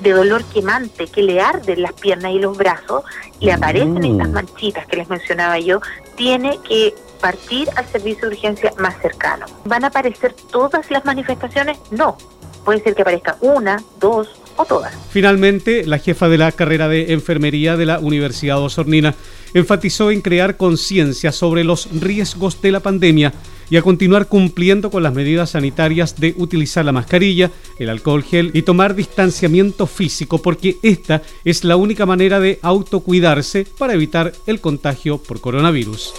de 0.00 0.12
dolor 0.12 0.44
quemante, 0.44 1.06
que 1.06 1.22
le 1.22 1.40
arden 1.40 1.80
las 1.80 1.94
piernas 1.94 2.32
y 2.32 2.38
los 2.38 2.54
brazos, 2.54 3.02
le 3.40 3.50
aparecen 3.50 3.94
mm. 3.94 4.04
estas 4.04 4.28
manchitas 4.28 4.86
que 4.86 4.98
les 4.98 5.08
mencionaba 5.08 5.58
yo, 5.58 5.80
tiene 6.16 6.58
que 6.68 6.94
partir 7.22 7.70
al 7.76 7.86
servicio 7.86 8.28
de 8.28 8.34
urgencia 8.36 8.74
más 8.76 9.00
cercano. 9.00 9.46
¿Van 9.64 9.84
a 9.84 9.86
aparecer 9.86 10.34
todas 10.52 10.90
las 10.90 11.02
manifestaciones? 11.06 11.78
No. 11.90 12.18
Puede 12.66 12.82
ser 12.82 12.94
que 12.94 13.00
aparezca 13.00 13.38
una, 13.40 13.82
dos 13.98 14.28
o 14.56 14.66
todas. 14.66 14.94
Finalmente, 15.08 15.86
la 15.86 15.96
jefa 15.96 16.28
de 16.28 16.36
la 16.36 16.52
carrera 16.52 16.88
de 16.88 17.14
enfermería 17.14 17.78
de 17.78 17.86
la 17.86 18.00
Universidad 18.00 18.60
Osornina 18.60 19.14
enfatizó 19.54 20.10
en 20.10 20.20
crear 20.20 20.56
conciencia 20.56 21.32
sobre 21.32 21.64
los 21.64 21.88
riesgos 22.00 22.60
de 22.62 22.72
la 22.72 22.80
pandemia 22.80 23.32
y 23.70 23.76
a 23.76 23.82
continuar 23.82 24.26
cumpliendo 24.26 24.90
con 24.90 25.02
las 25.02 25.14
medidas 25.14 25.50
sanitarias 25.50 26.16
de 26.18 26.34
utilizar 26.36 26.84
la 26.84 26.92
mascarilla, 26.92 27.50
el 27.78 27.88
alcohol 27.88 28.24
gel 28.24 28.50
y 28.52 28.62
tomar 28.62 28.94
distanciamiento 28.94 29.86
físico 29.86 30.42
porque 30.42 30.76
esta 30.82 31.22
es 31.44 31.64
la 31.64 31.76
única 31.76 32.04
manera 32.04 32.40
de 32.40 32.58
autocuidarse 32.62 33.66
para 33.78 33.94
evitar 33.94 34.32
el 34.46 34.60
contagio 34.60 35.18
por 35.18 35.40
coronavirus. 35.40 36.12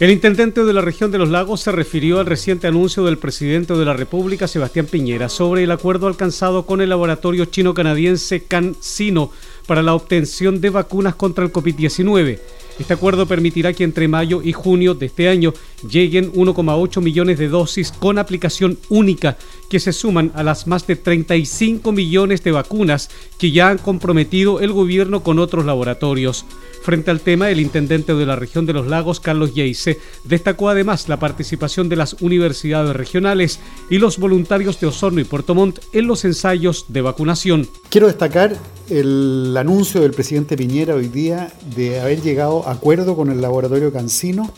El 0.00 0.10
intendente 0.10 0.64
de 0.64 0.72
la 0.72 0.80
región 0.80 1.10
de 1.10 1.18
los 1.18 1.28
lagos 1.28 1.60
se 1.60 1.72
refirió 1.72 2.20
al 2.20 2.26
reciente 2.26 2.66
anuncio 2.66 3.04
del 3.04 3.18
presidente 3.18 3.74
de 3.74 3.84
la 3.84 3.92
República, 3.92 4.48
Sebastián 4.48 4.86
Piñera, 4.86 5.28
sobre 5.28 5.64
el 5.64 5.70
acuerdo 5.70 6.06
alcanzado 6.06 6.64
con 6.64 6.80
el 6.80 6.88
laboratorio 6.88 7.44
chino-canadiense 7.44 8.44
CanSino 8.44 9.30
para 9.70 9.84
la 9.84 9.94
obtención 9.94 10.60
de 10.60 10.68
vacunas 10.68 11.14
contra 11.14 11.44
el 11.44 11.52
COVID-19. 11.52 12.40
Este 12.80 12.92
acuerdo 12.92 13.26
permitirá 13.26 13.72
que 13.72 13.84
entre 13.84 14.08
mayo 14.08 14.42
y 14.42 14.52
junio 14.52 14.96
de 14.96 15.06
este 15.06 15.28
año 15.28 15.54
lleguen 15.88 16.32
1,8 16.32 17.00
millones 17.00 17.38
de 17.38 17.48
dosis 17.48 17.92
con 17.92 18.18
aplicación 18.18 18.78
única, 18.88 19.36
que 19.68 19.78
se 19.78 19.92
suman 19.92 20.32
a 20.34 20.42
las 20.42 20.66
más 20.66 20.88
de 20.88 20.96
35 20.96 21.92
millones 21.92 22.42
de 22.42 22.50
vacunas 22.50 23.10
que 23.38 23.52
ya 23.52 23.68
han 23.68 23.78
comprometido 23.78 24.58
el 24.58 24.72
gobierno 24.72 25.22
con 25.22 25.38
otros 25.38 25.64
laboratorios. 25.64 26.44
Frente 26.82 27.12
al 27.12 27.20
tema, 27.20 27.48
el 27.48 27.60
intendente 27.60 28.12
de 28.14 28.26
la 28.26 28.34
región 28.34 28.66
de 28.66 28.72
los 28.72 28.88
lagos, 28.88 29.20
Carlos 29.20 29.54
Yeise, 29.54 30.00
destacó 30.24 30.68
además 30.68 31.08
la 31.08 31.20
participación 31.20 31.88
de 31.88 31.94
las 31.94 32.14
universidades 32.14 32.96
regionales 32.96 33.60
y 33.88 33.98
los 33.98 34.18
voluntarios 34.18 34.80
de 34.80 34.88
Osorno 34.88 35.20
y 35.20 35.24
Puerto 35.24 35.54
Montt 35.54 35.78
en 35.92 36.08
los 36.08 36.24
ensayos 36.24 36.86
de 36.88 37.02
vacunación. 37.02 37.68
Quiero 37.88 38.08
destacar 38.08 38.56
el 38.90 39.56
anuncio 39.56 40.00
del 40.00 40.10
presidente 40.10 40.56
Piñera 40.56 40.96
hoy 40.96 41.08
día 41.08 41.52
de 41.76 42.00
haber 42.00 42.20
llegado 42.22 42.66
a 42.66 42.72
acuerdo 42.72 43.14
con 43.14 43.30
el 43.30 43.40
laboratorio 43.40 43.92
Cancino 43.92 44.50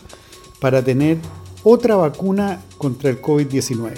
para 0.59 0.83
tener 0.83 1.19
otra 1.63 1.95
vacuna 1.95 2.63
contra 2.77 3.11
el 3.11 3.21
COVID-19. 3.21 3.93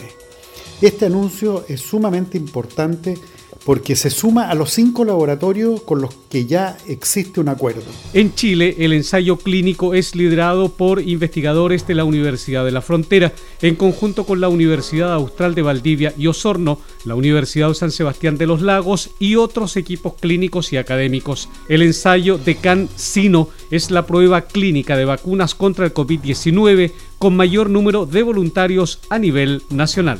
Este 0.82 1.06
anuncio 1.06 1.64
es 1.70 1.80
sumamente 1.80 2.38
importante 2.38 3.18
porque 3.66 3.96
se 3.96 4.12
suma 4.12 4.50
a 4.50 4.56
los 4.56 4.72
cinco 4.72 5.04
laboratorios 5.04 5.82
con 5.82 6.00
los 6.00 6.14
que 6.30 6.46
ya 6.46 6.78
existe 6.88 7.40
un 7.40 7.50
acuerdo. 7.50 7.82
En 8.14 8.36
Chile, 8.36 8.76
el 8.80 8.94
ensayo 8.94 9.38
clínico 9.38 9.96
es 9.96 10.16
liderado 10.16 10.70
por 10.70 11.02
investigadores 11.02 11.88
de 11.88 11.96
la 11.96 12.04
Universidad 12.04 12.64
de 12.64 12.72
la 12.72 12.82
Frontera, 12.82 13.34
en 13.62 13.76
conjunto 13.76 14.26
con 14.26 14.40
la 14.40 14.50
Universidad 14.50 15.12
Austral 15.14 15.56
de 15.56 15.64
Valdivia 15.64 16.14
y 16.16 16.28
Osorno, 16.28 16.80
la 17.06 17.16
Universidad 17.16 17.70
de 17.70 17.76
San 17.76 17.92
Sebastián 17.92 18.38
de 18.38 18.46
los 18.46 18.62
Lagos 18.62 19.10
y 19.20 19.36
otros 19.36 19.78
equipos 19.78 20.14
clínicos 20.14 20.72
y 20.72 20.78
académicos. 20.78 21.50
El 21.68 21.82
ensayo 21.82 22.38
de 22.38 22.56
CAN-SINO 22.58 23.50
es 23.72 23.90
la 23.90 24.06
prueba 24.06 24.42
clínica 24.42 24.96
de 24.96 25.06
vacunas 25.06 25.56
contra 25.56 25.86
el 25.86 25.94
COVID-19 25.94 26.92
con 27.18 27.36
mayor 27.36 27.72
número 27.72 28.06
de 28.06 28.22
voluntarios 28.22 29.00
a 29.10 29.18
nivel 29.18 29.64
nacional. 29.72 30.20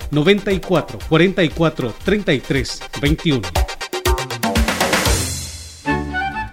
94 0.09 0.99
44 1.07 1.93
33 2.03 2.81
21. 3.01 3.41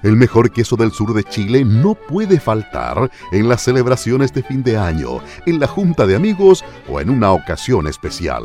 El 0.03 0.15
mejor 0.15 0.53
queso 0.53 0.77
del 0.77 0.93
sur 0.93 1.13
de 1.13 1.25
Chile 1.25 1.65
no 1.65 1.95
puede 1.95 2.39
faltar 2.39 3.11
en 3.33 3.49
las 3.49 3.63
celebraciones 3.63 4.33
de 4.33 4.43
fin 4.43 4.63
de 4.63 4.77
año, 4.77 5.21
en 5.45 5.59
la 5.59 5.67
junta 5.67 6.07
de 6.07 6.15
amigos 6.15 6.65
o 6.89 7.01
en 7.01 7.11
una 7.11 7.33
ocasión 7.33 7.89
especial 7.89 8.45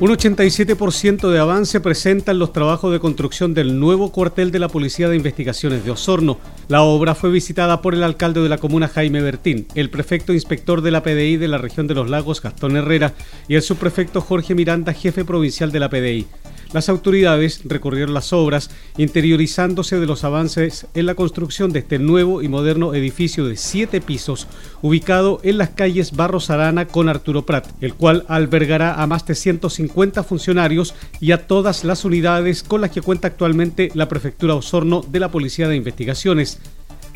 Un 0.00 0.10
87% 0.10 1.30
de 1.30 1.38
avance 1.38 1.80
presentan 1.80 2.40
los 2.40 2.52
trabajos 2.52 2.90
de 2.92 2.98
construcción 2.98 3.54
del 3.54 3.78
nuevo 3.78 4.10
cuartel 4.10 4.50
de 4.50 4.58
la 4.58 4.66
Policía 4.66 5.08
de 5.08 5.16
Investigaciones 5.16 5.84
de 5.84 5.92
Osorno. 5.92 6.40
La 6.66 6.82
obra 6.82 7.14
fue 7.14 7.30
visitada 7.30 7.80
por 7.80 7.94
el 7.94 8.02
alcalde 8.02 8.40
de 8.40 8.48
la 8.48 8.58
comuna 8.58 8.88
Jaime 8.88 9.22
Bertín, 9.22 9.68
el 9.76 9.90
prefecto 9.90 10.32
inspector 10.32 10.82
de 10.82 10.90
la 10.90 11.04
PDI 11.04 11.36
de 11.36 11.46
la 11.46 11.58
región 11.58 11.86
de 11.86 11.94
los 11.94 12.10
lagos 12.10 12.42
Gastón 12.42 12.76
Herrera 12.76 13.14
y 13.46 13.54
el 13.54 13.62
subprefecto 13.62 14.20
Jorge 14.20 14.56
Miranda, 14.56 14.92
jefe 14.92 15.24
provincial 15.24 15.70
de 15.70 15.80
la 15.80 15.88
PDI. 15.88 16.26
Las 16.72 16.88
autoridades 16.88 17.60
recorrieron 17.64 18.14
las 18.14 18.32
obras, 18.32 18.70
interiorizándose 18.96 19.98
de 20.00 20.06
los 20.06 20.24
avances 20.24 20.86
en 20.94 21.06
la 21.06 21.14
construcción 21.14 21.72
de 21.72 21.80
este 21.80 21.98
nuevo 21.98 22.42
y 22.42 22.48
moderno 22.48 22.94
edificio 22.94 23.46
de 23.46 23.56
siete 23.56 24.00
pisos, 24.00 24.46
ubicado 24.82 25.40
en 25.42 25.58
las 25.58 25.70
calles 25.70 26.12
Barros 26.12 26.50
Arana 26.50 26.86
con 26.86 27.08
Arturo 27.08 27.46
Prat, 27.46 27.66
el 27.80 27.94
cual 27.94 28.24
albergará 28.28 29.02
a 29.02 29.06
más 29.06 29.26
de 29.26 29.34
150 29.34 30.22
funcionarios 30.22 30.94
y 31.20 31.32
a 31.32 31.46
todas 31.46 31.84
las 31.84 32.04
unidades 32.04 32.62
con 32.62 32.80
las 32.80 32.90
que 32.90 33.02
cuenta 33.02 33.28
actualmente 33.28 33.90
la 33.94 34.08
Prefectura 34.08 34.54
Osorno 34.54 35.02
de 35.06 35.20
la 35.20 35.30
Policía 35.30 35.68
de 35.68 35.76
Investigaciones. 35.76 36.58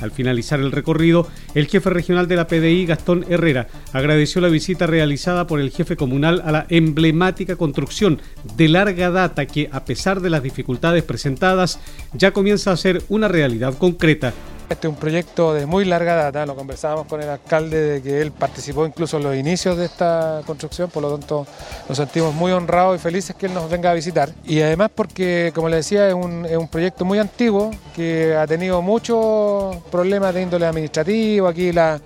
Al 0.00 0.10
finalizar 0.10 0.60
el 0.60 0.72
recorrido, 0.72 1.26
el 1.54 1.66
jefe 1.66 1.90
regional 1.90 2.28
de 2.28 2.36
la 2.36 2.46
PDI, 2.46 2.86
Gastón 2.86 3.24
Herrera, 3.28 3.68
agradeció 3.92 4.40
la 4.40 4.48
visita 4.48 4.86
realizada 4.86 5.46
por 5.46 5.60
el 5.60 5.70
jefe 5.70 5.96
comunal 5.96 6.42
a 6.44 6.52
la 6.52 6.66
emblemática 6.68 7.56
construcción 7.56 8.20
de 8.56 8.68
larga 8.68 9.10
data 9.10 9.46
que, 9.46 9.68
a 9.72 9.84
pesar 9.84 10.20
de 10.20 10.30
las 10.30 10.42
dificultades 10.42 11.02
presentadas, 11.02 11.80
ya 12.14 12.32
comienza 12.32 12.70
a 12.70 12.76
ser 12.76 13.02
una 13.08 13.28
realidad 13.28 13.76
concreta 13.76 14.32
este 14.68 14.86
es 14.86 14.92
un 14.92 14.98
proyecto 14.98 15.54
de 15.54 15.66
muy 15.66 15.84
larga 15.84 16.14
data, 16.14 16.44
lo 16.44 16.54
conversábamos 16.54 17.06
con 17.06 17.22
el 17.22 17.28
alcalde 17.28 17.80
de 17.80 18.02
que 18.02 18.20
él 18.20 18.32
participó 18.32 18.86
incluso 18.86 19.16
en 19.16 19.22
los 19.22 19.36
inicios 19.36 19.76
de 19.76 19.86
esta 19.86 20.42
construcción, 20.46 20.90
por 20.90 21.02
lo 21.02 21.10
tanto 21.10 21.46
nos 21.88 21.96
sentimos 21.96 22.34
muy 22.34 22.52
honrados 22.52 22.96
y 22.96 22.98
felices 22.98 23.34
que 23.34 23.46
él 23.46 23.54
nos 23.54 23.70
venga 23.70 23.90
a 23.90 23.94
visitar. 23.94 24.30
Y 24.44 24.60
además 24.60 24.90
porque, 24.94 25.52
como 25.54 25.68
le 25.68 25.76
decía, 25.76 26.08
es 26.08 26.14
un, 26.14 26.44
es 26.44 26.56
un 26.56 26.68
proyecto 26.68 27.04
muy 27.04 27.18
antiguo 27.18 27.70
que 27.96 28.36
ha 28.36 28.46
tenido 28.46 28.82
muchos 28.82 29.76
problemas 29.90 30.34
de 30.34 30.42
índole 30.42 30.66
administrativo, 30.66 31.48
aquí 31.48 31.72
la 31.72 32.00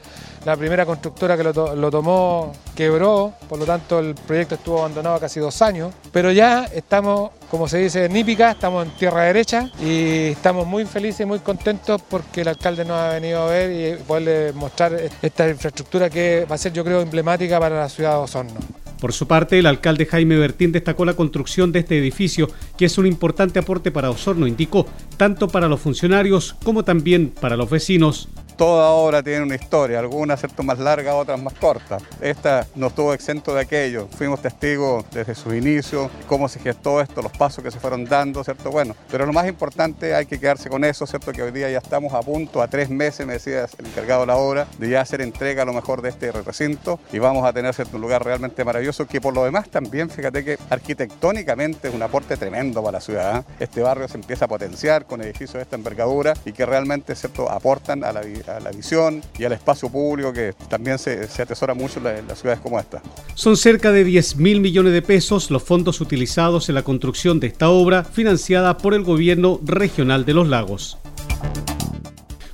la 0.45 0.57
primera 0.57 0.85
constructora 0.85 1.37
que 1.37 1.45
lo, 1.45 1.91
tomó 1.91 2.53
quebró, 2.75 3.33
por 3.49 3.59
lo 3.59 3.65
tanto 3.65 4.01
el 4.01 4.15
proyecto 4.15 4.57
estuvo 4.57 4.81
abandonado 4.81 5.21
casi 5.21 5.41
dos 5.41 5.63
años, 5.63 5.95
pero 6.13 6.33
ya 6.33 6.65
estamos, 6.65 7.31
como 7.51 7.69
se 7.69 7.79
dice 7.79 8.07
en 8.07 8.13
Nípica, 8.13 8.51
estamos 8.51 8.87
en 8.87 8.93
tierra 8.93 9.23
derecha 9.23 9.71
y 9.81 10.31
estamos 10.31 10.67
muy 10.67 10.85
felices 10.85 11.21
y 11.21 11.27
muy 11.27 11.39
contentos 11.41 12.03
porque 12.09 12.41
el 12.41 12.49
alcalde 12.49 12.85
nos 12.85 12.97
ha 12.99 13.11
venido 13.11 13.43
a 13.43 13.47
ver 13.47 13.99
y 13.99 14.03
poderle 14.03 14.53
mostrar 14.53 14.99
esta 15.23 15.49
infraestructura 15.49 16.11
que 16.11 16.47
va 16.51 16.57
a 16.57 16.59
ser 16.59 16.73
yo 16.73 16.85
creo 16.85 17.01
emblemática 17.01 17.61
para 17.61 17.79
la 17.79 17.89
ciudad 17.89 18.13
de 18.13 18.17
Osorno. 18.19 18.83
Por 19.03 19.13
su 19.13 19.27
parte, 19.27 19.59
el 19.59 19.67
alcalde 19.67 20.07
Jaime 20.07 20.37
Bertín 20.37 20.71
destacó 20.71 21.05
la 21.05 21.15
construcción 21.15 21.73
de 21.73 21.81
este 21.81 21.99
edificio, 21.99 22.49
que 22.79 22.85
es 22.85 22.99
un 22.99 23.07
importante 23.07 23.59
aporte 23.59 23.91
para 23.91 24.11
Osorno, 24.11 24.47
indicó, 24.47 24.87
tanto 25.17 25.49
para 25.49 25.67
los 25.67 25.81
funcionarios 25.81 26.55
como 26.63 26.85
también 26.85 27.31
para 27.31 27.57
los 27.57 27.69
vecinos 27.69 28.29
toda 28.57 28.91
obra 28.91 29.23
tiene 29.23 29.43
una 29.43 29.55
historia, 29.55 29.99
algunas 29.99 30.41
cierto 30.41 30.63
más 30.63 30.79
largas, 30.79 31.15
otras 31.15 31.41
más 31.41 31.55
cortas. 31.55 32.03
Esta 32.21 32.67
no 32.75 32.89
estuvo 32.89 33.15
exento 33.15 33.55
de 33.55 33.63
aquello. 33.63 34.09
Fuimos 34.17 34.41
testigos 34.41 35.05
desde 35.11 35.35
sus 35.35 35.55
inicios, 35.55 36.11
cómo 36.27 36.49
se 36.49 36.61
gestó 36.61 37.01
esto, 37.01 37.23
los 37.23 37.33
pasos 37.33 37.63
que 37.63 37.71
se 37.71 37.79
fueron 37.79 38.05
dando, 38.05 38.43
¿cierto? 38.45 38.71
Bueno, 38.71 38.95
pero 39.11 39.27
lo 39.27 39.33
más 39.33 39.49
importante 39.49 40.15
hay 40.15 40.27
que 40.27 40.39
quedarse 40.39 40.69
con 40.69 40.85
eso, 40.85 41.07
¿cierto? 41.07 41.33
Que 41.33 41.43
hoy 41.43 41.51
día 41.51 41.71
ya 41.71 41.79
estamos 41.79 42.13
a 42.13 42.21
punto, 42.21 42.63
a 42.63 42.69
tres 42.69 42.91
meses, 42.91 43.27
me 43.27 43.35
decía 43.35 43.67
el 43.79 43.87
encargado 43.87 44.23
de 44.23 44.27
la 44.27 44.37
obra, 44.37 44.67
de 44.79 44.89
ya 44.89 45.01
hacer 45.01 45.21
entrega 45.21 45.63
a 45.63 45.67
lo 45.67 45.73
mejor 45.73 46.03
de 46.03 46.11
este 46.11 46.31
recinto 46.33 46.99
y 47.13 47.19
vamos 47.19 47.45
a 47.45 47.53
tener 47.53 47.75
cierto, 47.75 47.97
un 47.97 48.03
lugar 48.03 48.25
realmente 48.25 48.65
maravilloso 48.65 49.07
que 49.07 49.21
por 49.21 49.35
lo 49.35 49.45
demás 49.45 49.69
también, 49.69 50.11
fíjate 50.11 50.45
que 50.45 50.59
arquitectónicamente 50.71 51.89
es 51.89 51.95
un 51.95 52.03
aporte 52.03 52.37
tremendo 52.37 52.83
para 52.83 52.99
la 52.99 53.01
ciudad. 53.01 53.39
¿eh? 53.39 53.55
Este 53.61 53.83
barrio 53.83 54.09
se 54.09 54.17
empieza 54.17 54.47
a 54.47 54.49
potenciar 54.49 55.07
con 55.07 55.23
edificios 55.23 55.55
de 55.55 55.63
esta 55.63 55.77
envergadura 55.77 56.35
y 56.45 56.53
que 56.53 56.67
realmente, 56.67 57.15
¿cierto? 57.15 57.51
Aportan 57.51 58.05
a 58.05 58.13
la 58.13 58.21
vida 58.21 58.42
a 58.49 58.61
la 58.61 58.71
visión 58.71 59.23
y 59.39 59.45
al 59.45 59.53
espacio 59.53 59.89
público 59.89 60.33
que 60.33 60.55
también 60.69 60.99
se, 60.99 61.29
atesora 61.43 61.75
mucho 61.75 61.99
en, 62.09 62.27
las 62.27 62.41
ciudades 62.41 62.61
como 62.61 62.79
esta. 62.79 63.03
Son 63.35 63.57
cerca 63.57 63.93
de 63.93 64.05
10 64.05 64.37
mil 64.37 64.61
millones 64.61 64.93
de 64.93 65.03
pesos 65.03 65.51
los 65.51 65.63
fondos 65.63 66.01
utilizados 66.01 66.69
en 66.69 66.75
la 66.75 66.83
construcción 66.83 67.41
de 67.41 67.49
esta 67.49 67.69
obra 67.69 68.05
financiada 68.05 68.77
por 68.79 68.95
el 68.95 69.03
gobierno 69.03 69.61
regional 69.63 70.25
de 70.25 70.35
los 70.35 70.49
lagos. 70.49 70.99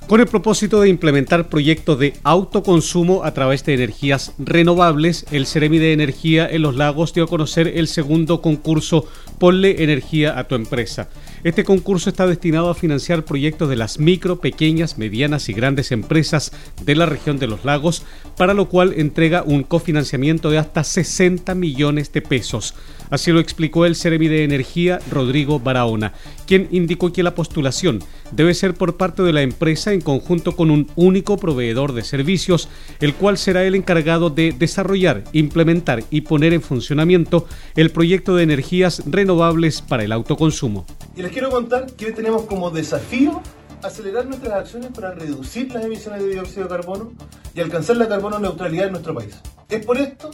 Con 0.09 0.21
el 0.21 0.25
propósito 0.25 0.81
de 0.81 0.89
implementar 0.89 1.49
proyectos 1.49 1.99
de 1.99 2.15
autoconsumo 2.23 3.23
a 3.23 3.35
través 3.35 3.63
de 3.63 3.75
energías 3.75 4.33
renovables, 4.39 5.27
el 5.29 5.45
Ceremi 5.45 5.77
de 5.77 5.93
Energía 5.93 6.49
en 6.49 6.63
los 6.63 6.75
Lagos 6.75 7.13
dio 7.13 7.25
a 7.25 7.27
conocer 7.27 7.67
el 7.67 7.87
segundo 7.87 8.41
concurso 8.41 9.05
Ponle 9.37 9.83
Energía 9.83 10.39
a 10.39 10.45
tu 10.45 10.55
empresa. 10.55 11.09
Este 11.43 11.63
concurso 11.63 12.09
está 12.09 12.25
destinado 12.25 12.71
a 12.71 12.73
financiar 12.73 13.23
proyectos 13.23 13.69
de 13.69 13.75
las 13.75 13.99
micro, 13.99 14.41
pequeñas, 14.41 14.97
medianas 14.97 15.47
y 15.47 15.53
grandes 15.53 15.91
empresas 15.91 16.53
de 16.83 16.95
la 16.95 17.05
región 17.05 17.37
de 17.37 17.45
los 17.45 17.63
lagos, 17.63 18.01
para 18.35 18.55
lo 18.55 18.67
cual 18.67 18.95
entrega 18.97 19.43
un 19.43 19.61
cofinanciamiento 19.61 20.49
de 20.49 20.57
hasta 20.57 20.83
60 20.83 21.53
millones 21.53 22.11
de 22.13 22.23
pesos. 22.23 22.73
Así 23.09 23.31
lo 23.31 23.39
explicó 23.39 23.85
el 23.85 23.95
Ceremi 23.95 24.27
de 24.27 24.43
Energía, 24.43 24.99
Rodrigo 25.09 25.59
Barahona, 25.59 26.13
quien 26.45 26.67
indicó 26.71 27.11
que 27.11 27.23
la 27.23 27.35
postulación 27.35 27.99
debe 28.31 28.53
ser 28.53 28.73
por 28.73 28.97
parte 28.97 29.23
de 29.23 29.33
la 29.33 29.41
empresa 29.41 29.93
en 29.93 30.01
conjunto 30.01 30.55
con 30.55 30.71
un 30.71 30.91
único 30.95 31.37
proveedor 31.37 31.93
de 31.93 32.03
servicios, 32.03 32.69
el 32.99 33.15
cual 33.15 33.37
será 33.37 33.63
el 33.63 33.75
encargado 33.75 34.29
de 34.29 34.53
desarrollar, 34.57 35.23
implementar 35.33 36.03
y 36.11 36.21
poner 36.21 36.53
en 36.53 36.61
funcionamiento 36.61 37.47
el 37.75 37.91
proyecto 37.91 38.35
de 38.35 38.43
energías 38.43 39.03
renovables 39.05 39.81
para 39.81 40.03
el 40.03 40.11
autoconsumo. 40.11 40.85
Y 41.15 41.21
les 41.21 41.31
quiero 41.31 41.49
contar 41.49 41.87
que 41.93 42.07
hoy 42.07 42.13
tenemos 42.13 42.43
como 42.43 42.69
desafío 42.69 43.41
acelerar 43.81 44.25
nuestras 44.25 44.53
acciones 44.53 44.91
para 44.93 45.11
reducir 45.11 45.71
las 45.73 45.85
emisiones 45.85 46.21
de 46.21 46.29
dióxido 46.29 46.63
de 46.63 46.69
carbono 46.69 47.11
y 47.53 47.61
alcanzar 47.61 47.97
la 47.97 48.07
carbono 48.07 48.39
neutralidad 48.39 48.87
en 48.87 48.91
nuestro 48.93 49.15
país. 49.15 49.39
Es 49.69 49.85
por 49.85 49.97
esto 49.97 50.31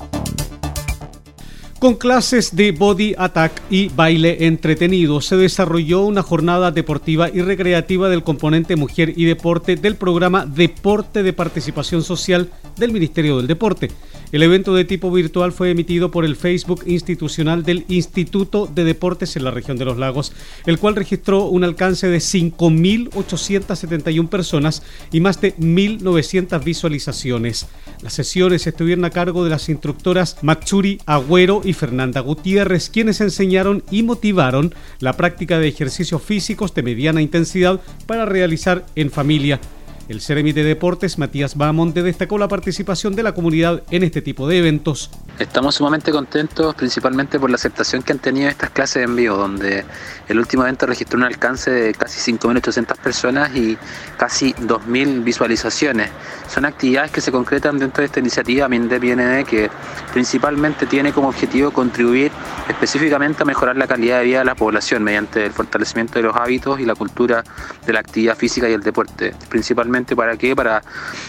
Con 1.85 1.97
clases 1.97 2.57
de 2.57 2.73
body 2.73 3.15
attack 3.19 3.61
y 3.69 3.91
baile 3.91 4.47
entretenido 4.47 5.21
se 5.21 5.37
desarrolló 5.37 6.01
una 6.07 6.23
jornada 6.23 6.71
deportiva 6.71 7.29
y 7.29 7.43
recreativa 7.43 8.09
del 8.09 8.25
componente 8.25 8.75
mujer 8.75 9.13
y 9.15 9.27
deporte 9.27 9.77
del 9.77 9.97
programa 9.97 10.47
Deporte 10.47 11.23
de 11.23 11.35
Participación 11.35 12.03
Social 12.03 12.49
del 12.79 12.91
Ministerio 12.91 13.37
del 13.37 13.49
Deporte. 13.49 13.91
El 14.35 14.43
evento 14.43 14.75
de 14.75 14.85
tipo 14.85 15.11
virtual 15.13 15.53
fue 15.53 15.71
emitido 15.71 16.11
por 16.11 16.25
el 16.25 16.35
Facebook 16.35 16.83
institucional 16.87 17.63
del 17.63 17.85
Instituto 17.87 18.67
de 18.67 18.83
Deportes 18.83 19.37
en 19.37 19.45
la 19.45 19.53
región 19.53 19.77
de 19.77 19.85
los 19.85 19.97
lagos, 19.97 20.33
el 20.67 20.81
cual 20.81 20.97
registró 20.97 21.45
un 21.45 21.63
alcance 21.63 22.09
de 22.09 22.19
5.871 22.19 24.29
personas 24.29 24.83
y 25.13 25.21
más 25.21 25.41
de 25.41 25.55
1.900 25.59 26.65
visualizaciones. 26.65 27.69
Las 28.03 28.15
sesiones 28.15 28.67
estuvieron 28.67 29.05
a 29.05 29.11
cargo 29.11 29.45
de 29.45 29.51
las 29.51 29.69
instructoras 29.69 30.39
Matsuri 30.43 31.01
Agüero 31.07 31.61
y 31.63 31.73
Fernanda 31.73 32.19
Gutiérrez, 32.19 32.91
quienes 32.91 33.21
enseñaron 33.21 33.85
y 33.93 34.03
motivaron 34.03 34.75
la 34.99 35.13
práctica 35.13 35.61
de 35.61 35.69
ejercicios 35.69 36.21
físicos 36.21 36.75
de 36.75 36.83
mediana 36.83 37.23
intensidad 37.23 37.81
para 38.09 38.25
realizar 38.25 38.85
en 38.97 39.13
familia 39.13 39.61
el 40.09 40.21
Ceremi 40.21 40.53
de 40.53 40.65
Deportes, 40.65 41.19
Matías 41.19 41.57
Bamonte, 41.57 42.03
destacó 42.03 42.39
la 42.39 42.49
participación 42.49 43.15
de 43.15 43.23
la 43.23 43.33
comunidad 43.33 43.83
en 43.91 44.03
este 44.03 44.21
tipo 44.23 44.47
de 44.47 44.59
eventos. 44.59 45.11
Estamos 45.39 45.77
sumamente 45.77 46.13
contentos, 46.13 46.75
principalmente 46.75 47.41
por 47.41 47.51
la 47.51 47.57
aceptación 47.57 48.03
que 48.03 48.13
han 48.13 48.19
tenido 48.19 48.49
estas 48.49 48.71
clases 48.71 49.05
en 49.05 49.17
vivo, 49.17 49.37
donde 49.37 49.85
el 50.29 50.39
último 50.39 50.63
evento 50.65 50.87
registró 50.87 51.19
un 51.19 51.25
alcance 51.25 51.71
de 51.71 51.95
casi 51.95 52.33
5.800 52.33 52.97
personas 52.99 53.55
y 53.57 53.79
casi 54.17 54.53
2.000 54.55 55.25
visualizaciones. 55.25 56.11
Son 56.49 56.65
actividades 56.65 57.11
que 57.11 57.21
se 57.21 57.33
concretan 57.33 57.79
dentro 57.79 58.03
de 58.03 58.07
esta 58.07 58.21
iniciativa 58.21 58.69
MINDEP-IND 58.69 59.45
que 59.47 59.71
principalmente 60.13 60.87
tiene 60.87 61.13
como 61.13 61.29
objetivo 61.29 61.71
contribuir 61.71 62.31
específicamente 62.69 63.43
a 63.43 63.47
mejorar 63.47 63.77
la 63.77 63.87
calidad 63.87 64.19
de 64.19 64.25
vida 64.25 64.39
de 64.41 64.45
la 64.45 64.55
población 64.55 65.03
mediante 65.03 65.47
el 65.47 65.53
fortalecimiento 65.53 66.19
de 66.19 66.23
los 66.23 66.37
hábitos 66.37 66.79
y 66.79 66.85
la 66.85 66.95
cultura 66.95 67.43
de 67.87 67.93
la 67.93 68.01
actividad 68.01 68.37
física 68.37 68.69
y 68.69 68.73
el 68.73 68.83
deporte, 68.83 69.35
principalmente 69.49 69.94
¿Para 69.95 70.37
qué? 70.37 70.57
Para 70.57 70.83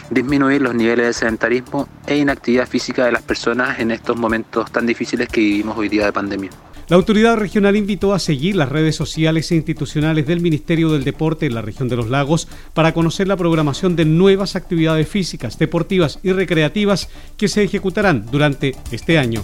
disminuir 0.10 0.60
los 0.60 0.74
niveles 0.74 1.06
de 1.06 1.14
sedentarismo 1.14 1.88
e 2.08 2.18
inactividad 2.18 2.68
física 2.68 3.06
de 3.06 3.12
las 3.12 3.22
personas 3.22 3.80
en 3.80 3.92
estos 3.92 4.18
momentos 4.18 4.72
tan 4.72 4.88
difíciles 4.88 5.30
que 5.30 5.40
vivimos 5.40 5.78
hoy 5.78 5.88
día 5.88 6.06
de 6.06 6.12
pandemia. 6.12 6.50
La 6.88 6.96
autoridad 6.96 7.38
regional 7.38 7.76
invitó 7.76 8.14
a 8.14 8.20
seguir 8.20 8.56
las 8.56 8.70
redes 8.70 8.96
sociales 8.96 9.52
e 9.52 9.56
institucionales 9.56 10.26
del 10.26 10.42
Ministerio 10.42 10.90
del 10.90 11.04
Deporte 11.04 11.46
en 11.46 11.54
la 11.54 11.62
región 11.62 11.90
de 11.90 11.96
los 11.96 12.10
lagos 12.10 12.48
para 12.74 12.94
conocer 12.94 13.28
la 13.28 13.38
programación 13.38 13.96
de 13.96 14.06
nuevas 14.06 14.56
actividades 14.56 15.08
físicas, 15.08 15.60
deportivas 15.60 16.20
y 16.24 16.32
recreativas 16.32 17.10
que 17.38 17.48
se 17.48 17.64
ejecutarán 17.64 18.26
durante 18.32 18.76
este 18.92 19.20
año. 19.20 19.44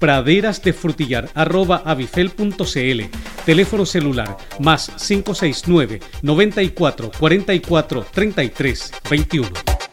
praderasdefrutillar.avifel.cl 0.00 3.00
Teléfono 3.46 3.86
celular 3.86 4.36
más 4.58 4.90
569 4.98 6.00
94 6.22 7.12
44 7.16 8.04
33 8.12 8.92
21. 9.08 9.89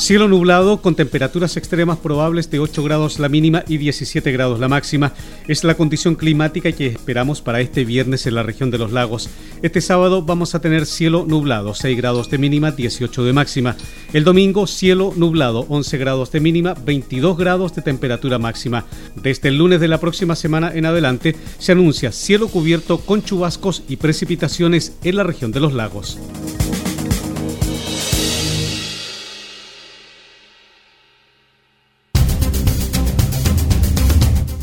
Cielo 0.00 0.28
nublado 0.28 0.80
con 0.80 0.94
temperaturas 0.94 1.58
extremas 1.58 1.98
probables 1.98 2.50
de 2.50 2.58
8 2.58 2.82
grados 2.82 3.18
la 3.18 3.28
mínima 3.28 3.64
y 3.68 3.76
17 3.76 4.32
grados 4.32 4.58
la 4.58 4.66
máxima. 4.66 5.12
Es 5.46 5.62
la 5.62 5.74
condición 5.74 6.14
climática 6.14 6.72
que 6.72 6.86
esperamos 6.86 7.42
para 7.42 7.60
este 7.60 7.84
viernes 7.84 8.26
en 8.26 8.34
la 8.34 8.42
región 8.42 8.70
de 8.70 8.78
los 8.78 8.92
lagos. 8.92 9.28
Este 9.60 9.82
sábado 9.82 10.22
vamos 10.22 10.54
a 10.54 10.62
tener 10.62 10.86
cielo 10.86 11.26
nublado, 11.28 11.74
6 11.74 11.98
grados 11.98 12.30
de 12.30 12.38
mínima, 12.38 12.70
18 12.70 13.24
de 13.24 13.32
máxima. 13.34 13.76
El 14.14 14.24
domingo 14.24 14.66
cielo 14.66 15.12
nublado, 15.14 15.66
11 15.68 15.98
grados 15.98 16.32
de 16.32 16.40
mínima, 16.40 16.72
22 16.72 17.36
grados 17.36 17.74
de 17.74 17.82
temperatura 17.82 18.38
máxima. 18.38 18.86
Desde 19.16 19.50
el 19.50 19.58
lunes 19.58 19.80
de 19.80 19.88
la 19.88 20.00
próxima 20.00 20.34
semana 20.34 20.72
en 20.74 20.86
adelante 20.86 21.36
se 21.58 21.72
anuncia 21.72 22.10
cielo 22.10 22.48
cubierto 22.48 23.00
con 23.00 23.22
chubascos 23.22 23.82
y 23.86 23.96
precipitaciones 23.96 24.96
en 25.04 25.16
la 25.16 25.24
región 25.24 25.52
de 25.52 25.60
los 25.60 25.74
lagos. 25.74 26.18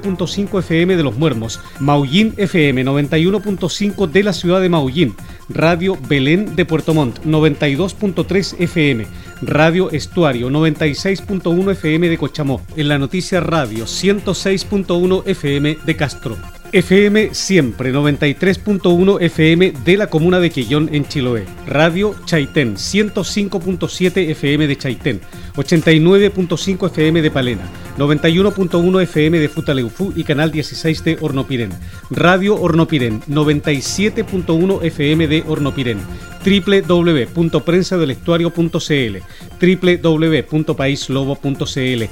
9.5 0.00 0.58
FM 0.60 0.96
de 0.96 1.02
Los 1.02 1.16
Muermos, 1.16 1.60
Maullín 1.80 2.34
FM 2.36 2.84
91.5 2.84 4.08
de 4.08 4.22
la 4.22 4.32
ciudad 4.32 4.60
de 4.60 4.68
Maullín, 4.68 5.14
Radio 5.48 5.96
Belén 6.08 6.56
de 6.56 6.64
Puerto 6.64 6.94
Montt 6.94 7.20
92.3 7.24 8.56
FM, 8.60 9.06
Radio 9.42 9.90
Estuario 9.90 10.50
96.1 10.50 11.72
FM 11.72 12.08
de 12.08 12.18
Cochamó, 12.18 12.62
en 12.76 12.88
la 12.88 12.98
noticia 12.98 13.40
Radio 13.40 13.84
106.1 13.84 15.22
FM 15.26 15.78
de 15.84 15.96
Castro. 15.96 16.36
FM 16.72 17.32
Siempre 17.32 17.92
93.1 17.92 19.22
FM 19.22 19.72
de 19.84 19.96
la 19.96 20.08
comuna 20.08 20.40
de 20.40 20.50
Quillón 20.50 20.90
en 20.92 21.06
Chiloé. 21.06 21.46
Radio 21.66 22.14
Chaitén 22.24 22.74
105.7 22.74 24.30
FM 24.30 24.66
de 24.66 24.76
Chaitén. 24.76 25.20
89.5 25.54 26.86
FM 26.88 27.22
de 27.22 27.30
Palena. 27.30 27.70
91.1 27.98 29.02
FM 29.02 29.38
de 29.38 29.48
Futaleufú 29.48 30.12
y 30.14 30.24
Canal 30.24 30.52
16 30.52 31.04
de 31.04 31.16
Hornopirén. 31.20 31.70
Radio 32.10 32.60
Hornopirén 32.60 33.22
97.1 33.22 34.82
FM 34.82 35.28
de 35.28 35.44
Hornopirén 35.46 35.98
www.prensadelestuario.cl, 36.46 39.16
www.paislobo.cl, 40.02 42.04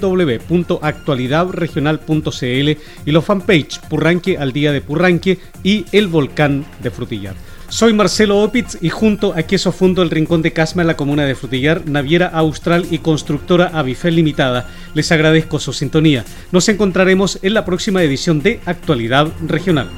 www.actualidadregional.cl 0.00 2.68
y 3.04 3.10
los 3.10 3.24
fanpage 3.24 3.80
Purranque 3.88 4.38
al 4.38 4.52
día 4.52 4.70
de 4.72 4.80
Purranque 4.80 5.38
y 5.62 5.84
El 5.92 6.08
Volcán 6.08 6.64
de 6.82 6.90
Frutillar. 6.90 7.36
Soy 7.70 7.92
Marcelo 7.92 8.42
Opitz 8.42 8.78
y 8.80 8.88
junto 8.88 9.32
a 9.32 9.44
Queso 9.44 9.70
Fundo 9.70 10.02
El 10.02 10.10
Rincón 10.10 10.42
de 10.42 10.52
Casma 10.52 10.82
en 10.82 10.88
la 10.88 10.96
comuna 10.96 11.24
de 11.24 11.36
Frutillar, 11.36 11.86
Naviera 11.86 12.26
Austral 12.26 12.84
y 12.90 12.98
constructora 12.98 13.70
Avifel 13.72 14.16
Limitada, 14.16 14.68
les 14.92 15.12
agradezco 15.12 15.60
su 15.60 15.72
sintonía. 15.72 16.24
Nos 16.50 16.68
encontraremos 16.68 17.38
en 17.42 17.54
la 17.54 17.64
próxima 17.64 18.02
edición 18.02 18.42
de 18.42 18.60
Actualidad 18.66 19.28
Regional. 19.46 19.88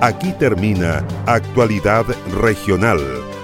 Aquí 0.00 0.32
termina 0.40 1.06
Actualidad 1.26 2.04
Regional, 2.42 2.98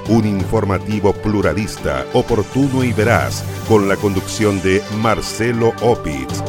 un 0.08 0.26
informativo 0.26 1.12
pluralista, 1.12 2.04
oportuno 2.12 2.82
y 2.82 2.92
veraz, 2.92 3.44
con 3.68 3.88
la 3.88 3.96
conducción 3.96 4.60
de 4.62 4.82
Marcelo 5.00 5.72
Opitz. 5.80 6.42